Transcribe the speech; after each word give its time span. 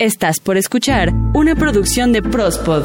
Estás 0.00 0.40
por 0.40 0.58
escuchar 0.58 1.10
una 1.32 1.54
producción 1.54 2.12
de 2.12 2.20
Prospod. 2.20 2.84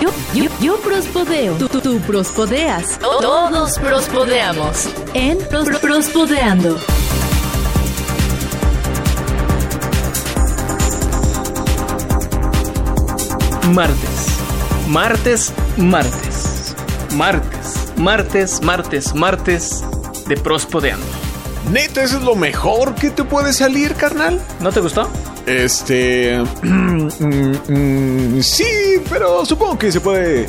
Yo, 0.00 0.10
yo, 0.34 0.50
yo 0.60 0.76
prospodeo. 0.80 1.54
Tú, 1.56 1.68
tú, 1.68 1.80
tú 1.80 1.98
prospodeas. 2.00 2.98
Todos 2.98 3.78
prospodeamos. 3.78 4.88
En 5.14 5.38
Pros- 5.48 5.78
Prospodeando. 5.80 6.76
Martes. 13.74 14.38
Martes, 14.88 15.52
martes. 15.76 16.74
Martes, 17.14 17.92
martes, 17.96 18.60
martes, 18.62 19.14
martes 19.14 19.84
de 20.28 20.36
Prospodeando. 20.36 21.06
Neta, 21.70 22.02
eso 22.02 22.18
es 22.18 22.22
lo 22.22 22.36
mejor 22.36 22.94
que 22.94 23.10
te 23.10 23.24
puede 23.24 23.52
salir, 23.52 23.94
carnal. 23.94 24.40
¿No 24.60 24.70
te 24.70 24.80
gustó? 24.80 25.08
Este. 25.46 26.40
sí, 28.42 29.02
pero 29.10 29.44
supongo 29.44 29.78
que 29.78 29.90
se 29.90 30.00
puede. 30.00 30.48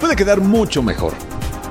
Puede 0.00 0.14
quedar 0.14 0.40
mucho 0.40 0.82
mejor. 0.82 1.12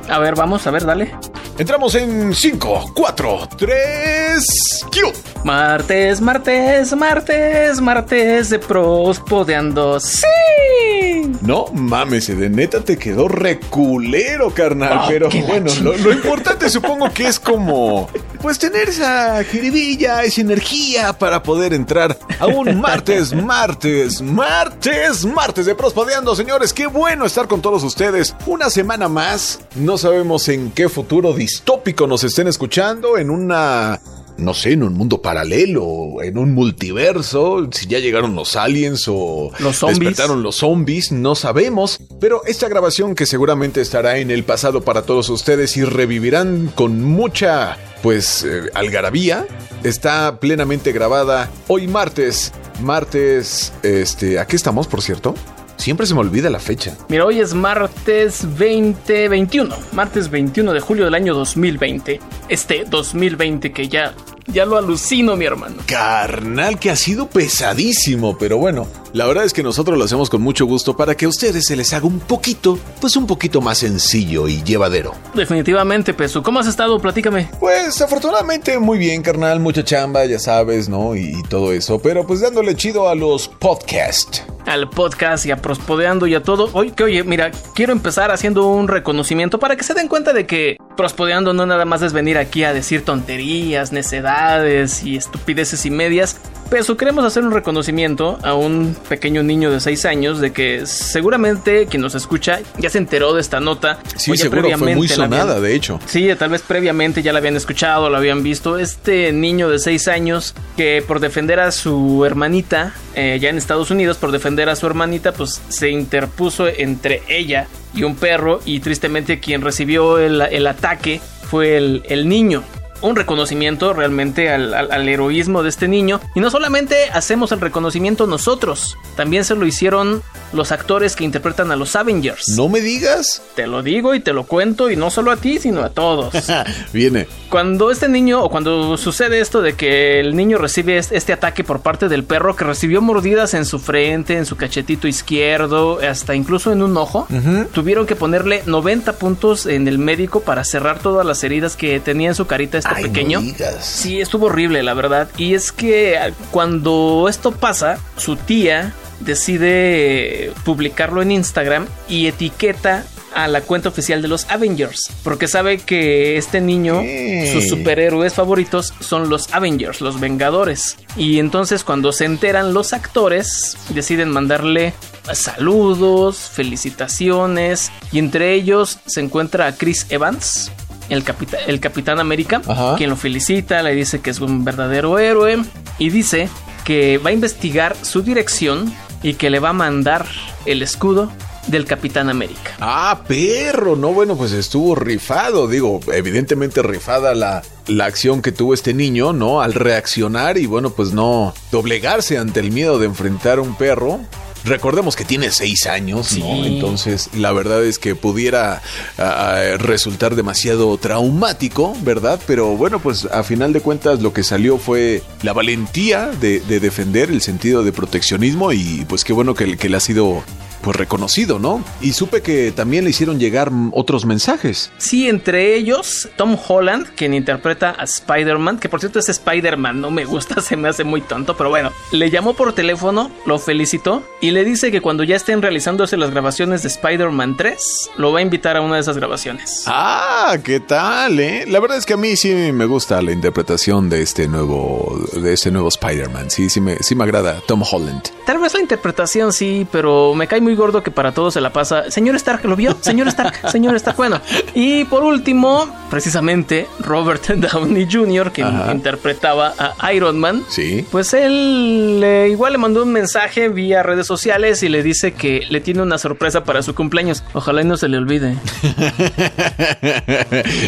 A 0.10 0.20
ver, 0.20 0.36
vamos, 0.36 0.68
a 0.68 0.72
ver, 0.72 0.86
dale. 0.86 1.16
Entramos 1.58 1.96
en 1.96 2.34
5, 2.34 2.94
4, 2.94 3.50
3. 3.58 4.44
¡Q! 4.92 5.14
Martes, 5.46 6.20
martes, 6.20 6.96
martes, 6.96 7.80
martes 7.80 8.50
de 8.50 8.60
Prospodeando. 8.60 10.00
¡Sí! 10.00 11.13
No 11.42 11.66
mames, 11.74 12.28
de 12.28 12.50
neta 12.50 12.82
te 12.82 12.98
quedó 12.98 13.28
reculero, 13.28 14.52
carnal. 14.52 15.02
Oh, 15.04 15.08
pero 15.08 15.30
bueno, 15.48 15.72
lo, 15.82 15.98
lo 15.98 16.12
importante 16.12 16.70
supongo 16.70 17.12
que 17.14 17.28
es 17.28 17.40
como. 17.40 18.10
Pues 18.42 18.60
tener 18.60 18.90
esa 18.90 19.44
jiribilla, 19.46 20.24
esa 20.24 20.42
energía 20.42 21.14
para 21.14 21.42
poder 21.44 21.74
entrar 21.74 22.18
a 22.40 22.48
un 22.48 22.80
martes, 22.82 23.34
martes, 23.44 24.22
martes, 24.22 25.26
martes 25.26 25.66
de 25.66 25.76
Prospodeando, 25.76 26.36
señores. 26.36 26.74
Qué 26.74 26.88
bueno 26.88 27.26
estar 27.26 27.48
con 27.48 27.62
todos 27.62 27.84
ustedes. 27.84 28.36
Una 28.46 28.70
semana 28.70 29.08
más. 29.08 29.62
No 29.76 29.98
sabemos 29.98 30.48
en 30.50 30.72
qué 30.72 30.90
futuro 30.90 31.34
distópico 31.34 32.08
nos 32.08 32.24
estén 32.24 32.48
escuchando. 32.48 33.18
En 33.18 33.30
una 33.30 34.00
no 34.38 34.54
sé, 34.54 34.72
en 34.74 34.84
un 34.84 34.94
mundo 34.94 35.22
paralelo, 35.22 36.22
en 36.22 36.38
un 36.38 36.54
multiverso, 36.54 37.68
si 37.72 37.88
ya 37.88 38.00
llegaron 38.00 38.36
los 38.36 38.56
aliens 38.56 39.06
o 39.08 39.52
Los 39.60 39.78
zombies. 39.78 40.00
despertaron 40.00 40.44
los 40.44 40.58
zombies, 40.58 41.12
no 41.12 41.36
sabemos. 41.36 42.00
Pero 42.20 42.42
esta 42.46 42.68
grabación 42.68 43.16
que 43.16 43.26
seguramente 43.26 43.82
estará 43.82 44.18
en 44.18 44.32
el 44.32 44.44
pasado 44.44 44.82
para 44.82 45.04
todos 45.04 45.30
ustedes 45.30 45.78
y 45.78 45.84
revivirán 45.84 46.72
con 46.74 47.04
mucha, 47.04 47.78
pues, 48.02 48.44
eh, 48.44 48.70
algarabía, 48.74 49.46
está 49.84 50.40
plenamente 50.40 50.92
grabada 50.92 51.50
hoy 51.68 51.88
martes. 51.88 52.52
Martes, 52.82 53.72
este, 53.84 54.40
¿a 54.40 54.48
qué 54.48 54.56
estamos, 54.56 54.88
por 54.88 55.02
cierto? 55.02 55.36
Siempre 55.84 56.08
se 56.08 56.14
me 56.14 56.22
olvida 56.22 56.50
la 56.50 56.62
fecha. 56.62 56.96
Mira, 57.10 57.26
hoy 57.26 57.42
es 57.42 57.54
martes 57.54 58.44
2021. 58.44 59.76
Martes 59.92 60.30
21 60.30 60.72
de 60.72 60.80
julio 60.80 61.04
del 61.04 61.14
año 61.14 61.36
2020. 61.36 62.22
Este 62.48 62.86
2020 62.90 63.74
que 63.74 63.90
ya, 63.90 64.16
ya 64.48 64.66
lo 64.66 64.78
alucino, 64.78 65.36
mi 65.36 65.44
hermano. 65.44 65.76
Carnal, 65.86 66.80
que 66.80 66.90
ha 66.90 66.96
sido 66.96 67.28
pesadísimo, 67.28 68.38
pero 68.38 68.58
bueno, 68.58 68.88
la 69.12 69.26
verdad 69.26 69.44
es 69.44 69.52
que 69.52 69.62
nosotros 69.62 69.98
lo 69.98 70.06
hacemos 70.06 70.30
con 70.30 70.42
mucho 70.42 70.66
gusto 70.66 70.96
para 70.96 71.16
que 71.16 71.26
a 71.26 71.28
ustedes 71.28 71.66
se 71.66 71.76
les 71.76 71.92
haga 71.92 72.08
un 72.08 72.22
poquito, 72.22 72.80
pues 73.02 73.18
un 73.18 73.28
poquito 73.28 73.60
más 73.60 73.80
sencillo 73.80 74.48
y 74.48 74.64
llevadero. 74.64 75.14
Definitivamente, 75.34 76.14
Pesu. 76.14 76.42
¿Cómo 76.44 76.62
has 76.62 76.68
estado? 76.68 76.98
Platícame. 77.02 77.50
Pues 77.60 78.00
afortunadamente 78.02 78.80
muy 78.80 78.98
bien, 78.98 79.22
carnal, 79.22 79.60
mucha 79.60 79.84
chamba, 79.84 80.24
ya 80.28 80.40
sabes, 80.40 80.88
¿no? 80.88 81.14
Y, 81.14 81.40
y 81.40 81.44
todo 81.44 81.74
eso, 81.74 82.00
pero 82.00 82.26
pues 82.26 82.40
dándole 82.40 82.74
chido 82.78 83.10
a 83.10 83.16
los 83.16 83.50
podcasts. 83.50 84.44
Al 84.66 84.90
podcast 84.90 85.46
y 85.46 85.52
a 85.52 85.58
Prospodeando 85.58 86.26
y 86.28 86.36
a 86.36 86.44
todo. 86.44 86.70
Hoy 86.74 86.92
que 86.92 87.04
oye, 87.04 87.24
mira, 87.24 87.52
quiero 87.76 87.92
empezar 87.92 88.32
haciendo 88.32 88.68
un 88.68 88.88
reconocimiento 88.88 89.60
para 89.60 89.76
que 89.76 89.84
se 89.84 89.94
den 89.94 90.08
cuenta 90.08 90.34
de 90.34 90.46
que 90.46 90.78
Prospodeando 90.96 91.54
no 91.54 91.66
nada 91.66 91.86
más 91.86 92.02
es 92.04 92.14
venir 92.14 92.38
aquí 92.38 92.64
a 92.64 92.74
decir 92.74 93.04
tonterías, 93.04 93.92
necedades 93.92 95.04
y 95.04 95.16
estupideces 95.18 95.86
y 95.86 95.90
medias. 95.92 96.38
Pero 96.70 96.98
queremos 96.98 97.24
hacer 97.26 97.44
un 97.44 97.52
reconocimiento 97.52 98.40
a 98.42 98.56
un 98.56 98.96
pequeño 99.10 99.44
niño 99.44 99.70
de 99.70 99.80
6 99.80 100.06
años 100.06 100.40
de 100.40 100.54
que 100.54 100.86
seguramente 100.86 101.86
quien 101.88 102.02
nos 102.02 102.16
escucha 102.16 102.60
ya 102.80 102.90
se 102.90 102.98
enteró 103.00 103.34
de 103.34 103.42
esta 103.42 103.60
nota. 103.60 104.00
Sí, 104.16 104.32
o 104.32 104.34
ya 104.36 104.44
seguro, 104.44 104.62
fue 104.62 104.70
muy 104.72 104.78
previamente 105.08 105.18
la 105.18 105.26
habían- 105.26 105.40
sonada, 105.42 105.60
de 105.62 105.76
hecho. 105.76 106.00
Sí, 106.06 106.30
tal 106.38 106.50
vez 106.50 106.62
previamente 106.62 107.22
ya 107.22 107.32
la 107.34 107.40
habían 107.40 107.56
escuchado, 107.58 108.10
la 108.10 108.18
habían 108.18 108.42
visto. 108.44 108.80
Este 108.80 109.32
niño 109.32 109.70
de 109.70 109.78
6 109.80 110.08
años 110.08 110.56
que 110.78 111.04
por 111.06 111.20
defender 111.20 111.60
a 111.60 111.72
su 111.72 112.24
hermanita, 112.26 112.94
eh, 113.14 113.38
ya 113.42 113.50
en 113.50 113.58
Estados 113.58 113.92
Unidos, 113.92 114.18
por 114.18 114.32
defender 114.32 114.70
a 114.70 114.76
su 114.76 114.88
hermanita, 114.88 115.32
pues 115.34 115.62
se 115.70 115.90
interpuso 115.90 116.68
entre 116.68 117.22
ella 117.28 117.68
y 117.94 118.04
un 118.04 118.16
perro 118.16 118.60
y 118.66 118.80
tristemente 118.80 119.40
quien 119.40 119.62
recibió 119.62 120.18
el, 120.18 120.68
ataque 120.68 121.22
fue 121.50 121.78
el, 121.78 122.28
niño. 122.28 122.64
Un 123.02 123.16
reconocimiento 123.16 123.92
realmente 123.94 124.50
al, 124.50 124.74
al- 124.74 124.92
al 124.92 125.10
heroísmo 125.10 125.62
de 125.62 125.70
este 125.70 125.88
niño. 125.88 126.22
Y 126.36 126.40
no 126.40 126.50
solamente 126.50 127.10
hacemos 127.12 127.52
el 127.52 127.60
reconocimiento 127.60 128.28
nosotros, 128.28 128.98
también 129.18 129.44
se 129.44 129.56
lo 129.56 129.66
hicieron 129.66 130.24
los 130.54 130.72
actores 130.72 131.16
que 131.16 131.24
interpretan 131.24 131.72
a 131.72 131.76
los 131.76 131.96
Avengers. 131.96 132.50
No 132.50 132.70
me 132.70 132.80
digas. 132.82 133.42
Te 133.56 133.68
lo 133.68 133.82
digo 133.84 134.14
y 134.16 134.20
te 134.20 134.34
lo 134.34 134.46
cuento 134.46 134.90
y 134.90 134.96
no 134.96 135.10
solo 135.10 135.32
a 135.32 135.38
ti, 135.38 135.60
sino 135.60 135.82
a 135.82 135.90
todos. 135.90 136.34
Viene. 136.94 137.28
Cuando 137.50 137.92
este 137.92 138.08
niño 138.10 138.42
o 138.44 138.50
cuando 138.50 138.98
sucede 138.98 139.40
esto 139.40 139.62
de 139.62 139.74
que 139.74 140.20
el 140.20 140.36
niño 140.36 140.58
recibe 140.58 140.98
es- 140.98 141.12
este 141.12 141.34
ataque 141.34 141.64
por 141.64 141.82
parte 141.82 142.08
del 142.10 142.24
perro 142.24 142.56
que 142.56 142.64
recibió 142.64 143.02
mordidas 143.02 143.54
en 143.54 143.66
su 143.66 143.80
frente, 143.80 144.38
en 144.38 144.46
su 144.46 144.56
cachetito 144.56 145.08
izquierdo, 145.08 146.00
hasta 146.08 146.36
incluso 146.36 146.72
en 146.72 146.82
un 146.82 146.96
ojo, 146.98 147.28
tuvieron 147.74 148.06
que 148.06 148.16
ponerle 148.16 148.64
90 148.66 149.14
puntos 149.14 149.66
en 149.66 149.88
el 149.88 149.98
médico 149.98 150.42
para 150.42 150.64
cerrar 150.64 151.00
todas 151.00 151.26
las 151.26 151.44
heridas 151.44 151.76
que 151.76 152.00
tenía 152.00 152.30
en 152.30 152.36
su 152.36 152.48
carita 152.48 152.78
este 152.78 152.92
Ay, 152.96 153.04
pequeño. 153.04 153.40
no 153.40 153.46
digas. 153.46 153.86
Sí, 153.86 154.20
estuvo 154.22 154.48
horrible, 154.48 154.82
la 154.84 154.94
verdad. 154.94 155.30
Y 155.38 155.54
es 155.54 155.72
que 155.72 156.18
cuando 156.52 157.28
esto 157.30 157.52
pasa, 157.52 157.98
su 158.18 158.36
tía 158.36 158.94
decide 159.24 160.52
publicarlo 160.66 161.22
en 161.22 161.32
Instagram 161.32 161.88
y 162.10 162.28
etiqueta 162.28 163.06
a 163.36 163.48
la 163.48 163.62
cuenta 163.62 163.90
oficial 163.90 164.22
de 164.22 164.28
los 164.28 164.46
Avengers, 164.52 165.10
porque 165.24 165.48
sabe 165.48 165.80
que 165.80 166.38
este 166.38 166.62
niño, 166.62 167.02
¿Qué? 167.02 167.50
sus 167.52 167.68
superhéroes 167.68 168.36
favoritos 168.36 168.94
son 169.00 169.28
los 169.30 169.52
Avengers, 169.54 170.02
los 170.02 170.20
Vengadores. 170.20 170.98
Y 171.18 171.40
entonces 171.40 171.84
cuando 171.84 172.12
se 172.12 172.26
enteran 172.26 172.76
los 172.76 172.94
actores, 172.94 173.76
deciden 173.90 174.30
mandarle 174.30 174.94
saludos, 175.34 176.38
felicitaciones, 176.54 177.92
y 178.12 178.20
entre 178.20 178.54
ellos 178.54 179.00
se 179.08 179.22
encuentra 179.22 179.66
a 179.68 179.76
Chris 179.76 180.06
Evans. 180.10 180.72
El, 181.10 181.24
capita- 181.24 181.58
el 181.68 181.80
Capitán 181.80 182.20
América, 182.20 182.62
Ajá. 182.68 182.96
quien 182.98 183.10
lo 183.10 183.18
felicita, 183.18 183.82
le 183.84 183.94
dice 183.94 184.22
que 184.22 184.30
es 184.30 184.40
un 184.40 184.64
verdadero 184.64 185.20
héroe 185.20 185.58
y 186.00 186.10
dice 186.10 186.50
que 186.86 187.18
va 187.18 187.30
a 187.30 187.34
investigar 187.34 187.96
su 188.02 188.22
dirección 188.22 188.94
y 189.24 189.34
que 189.36 189.50
le 189.50 189.60
va 189.60 189.70
a 189.70 189.74
mandar 189.74 190.28
el 190.66 190.84
escudo 190.84 191.32
del 191.68 191.86
Capitán 191.86 192.30
América. 192.30 192.76
Ah, 192.80 193.22
perro, 193.28 193.96
no, 193.96 194.14
bueno, 194.14 194.36
pues 194.36 194.52
estuvo 194.52 194.96
rifado, 194.96 195.68
digo, 195.68 196.02
evidentemente 196.14 196.82
rifada 196.82 197.34
la, 197.34 197.64
la 197.88 198.06
acción 198.06 198.42
que 198.42 198.52
tuvo 198.52 198.74
este 198.74 198.94
niño, 198.94 199.34
¿no? 199.34 199.62
Al 199.62 199.74
reaccionar 199.74 200.58
y 200.58 200.66
bueno, 200.66 200.90
pues 200.90 201.14
no 201.14 201.54
doblegarse 201.72 202.38
ante 202.38 202.60
el 202.60 202.72
miedo 202.72 203.00
de 203.00 203.06
enfrentar 203.06 203.60
a 203.60 203.62
un 203.62 203.76
perro. 203.76 204.20
Recordemos 204.66 205.16
que 205.16 205.26
tiene 205.26 205.52
seis 205.52 205.88
años, 205.88 206.38
¿no? 206.38 206.66
Entonces, 206.66 207.30
la 207.36 207.52
verdad 207.52 207.84
es 207.84 208.00
que 208.00 208.16
pudiera 208.16 208.82
ah, 209.18 209.62
resultar 209.78 210.36
demasiado 210.36 210.98
traumático, 210.98 211.96
¿verdad? 212.02 212.40
Pero 212.48 212.78
bueno, 212.78 213.00
pues 213.00 213.26
a 213.26 213.44
final 213.44 213.74
de 213.74 213.82
cuentas 213.82 214.22
lo 214.22 214.34
que 214.34 214.44
salió 214.44 214.78
fue 214.78 215.22
la 215.42 215.54
valentía 215.54 216.28
de, 216.28 216.62
de 216.62 216.80
defender 216.80 217.30
el 217.30 217.42
sentido 217.42 217.84
de 217.84 217.92
proteccionismo 217.92 218.72
y 218.72 219.06
pues 219.08 219.24
qué 219.24 219.34
bueno 219.34 219.54
que, 219.54 219.78
que 219.78 219.90
le 219.90 219.98
ha 219.98 220.00
sido 220.00 220.44
pues 220.84 220.98
reconocido, 220.98 221.58
¿no? 221.58 221.84
Y 222.02 222.14
supe 222.14 222.42
que 222.42 222.72
también 222.72 223.06
le 223.06 223.10
hicieron 223.10 223.40
llegar 223.40 223.72
otros 223.92 224.26
mensajes. 224.26 224.92
Sí, 224.98 225.30
entre 225.30 225.76
ellos 225.76 226.30
Tom 226.36 226.58
Holland, 226.68 227.08
quien 227.16 227.34
interpreta 227.34 227.96
a 227.98 228.04
Spider-Man, 228.04 228.80
que 228.80 228.90
por 228.90 229.00
cierto 229.00 229.20
es 229.20 229.30
Spider-Man, 229.30 230.02
no 230.02 230.12
me 230.12 230.26
gusta, 230.26 230.62
se 230.62 230.76
me 230.76 230.90
hace 230.90 231.04
muy 231.04 231.22
tonto, 231.22 231.56
pero 231.58 231.70
bueno, 231.70 231.92
le 232.12 232.30
llamó 232.30 232.54
por 232.54 232.74
teléfono, 232.74 233.32
lo 233.46 233.58
felicitó 233.58 234.24
y 234.42 234.52
le 234.52 234.66
dice 234.66 234.92
que 234.92 235.02
cuando 235.02 235.24
ya 235.24 235.36
estén 235.36 235.62
realizándose 235.62 236.18
las 236.18 236.32
grabaciones 236.32 236.84
de 236.84 236.90
Spider-Man 236.90 237.58
3, 237.58 238.10
lo 238.18 238.34
va 238.34 238.40
a 238.40 238.42
invitar 238.42 238.78
a 238.78 238.82
una 238.82 238.96
de 238.96 239.02
esas 239.02 239.18
grabaciones. 239.18 239.86
Ah, 239.88 240.58
¿qué 240.64 240.80
tal, 240.82 241.40
eh? 241.40 241.66
La 241.68 241.80
verdad 241.80 241.98
es 241.98 242.06
que 242.06 242.14
a 242.14 242.18
mí 242.18 242.36
sí 242.36 242.54
me 242.54 242.86
gusta 242.86 243.22
la 243.22 243.32
interpretación 243.32 244.10
de 244.10 244.22
este 244.22 244.48
nuevo 244.48 245.20
de 245.34 245.54
este 245.54 245.72
nuevo 245.72 245.88
Spider-Man. 245.88 246.52
Sí, 246.52 246.70
sí 246.70 246.82
me 246.82 246.98
sí 246.98 247.16
me 247.16 247.24
agrada 247.24 247.62
Tom 247.68 247.84
Holland. 247.90 248.24
Tal 248.46 248.60
vez 248.60 248.74
la 248.74 248.82
interpretación 248.82 249.54
sí, 249.54 249.88
pero 249.92 250.36
me 250.36 250.48
cae 250.48 250.60
muy 250.60 250.73
muy 250.74 250.76
gordo 250.76 251.04
que 251.04 251.12
para 251.12 251.34
todos 251.34 251.54
se 251.54 251.62
la 251.62 251.72
pasa. 251.72 252.10
Señor 252.10 252.36
Stark, 252.36 252.66
¿lo 252.66 252.76
vio? 252.76 252.98
Señor 253.00 253.28
Stark, 253.28 253.70
señor 253.70 253.96
Stark. 253.96 254.18
Bueno, 254.18 254.42
y 254.74 255.06
por 255.06 255.24
último, 255.24 255.88
precisamente 256.10 256.88
Robert 257.00 257.48
Downey 257.48 258.08
Jr., 258.12 258.52
que 258.52 258.66
interpretaba 258.92 259.76
a 259.78 260.14
Iron 260.14 260.40
Man. 260.40 260.64
Sí. 260.70 261.06
Pues 261.12 261.36
él 261.36 262.26
igual 262.50 262.74
le 262.74 262.80
mandó 262.80 263.04
un 263.04 263.12
mensaje 263.12 263.70
vía 263.70 264.02
redes 264.02 264.26
sociales 264.26 264.82
y 264.82 264.90
le 264.90 265.04
dice 265.04 265.34
que 265.34 265.62
le 265.70 265.80
tiene 265.80 266.02
una 266.02 266.18
sorpresa 266.18 266.64
para 266.64 266.82
su 266.82 266.96
cumpleaños. 266.96 267.44
Ojalá 267.54 267.84
y 267.84 267.86
no 267.86 267.96
se 267.96 268.08
le 268.08 268.18
olvide. 268.18 268.56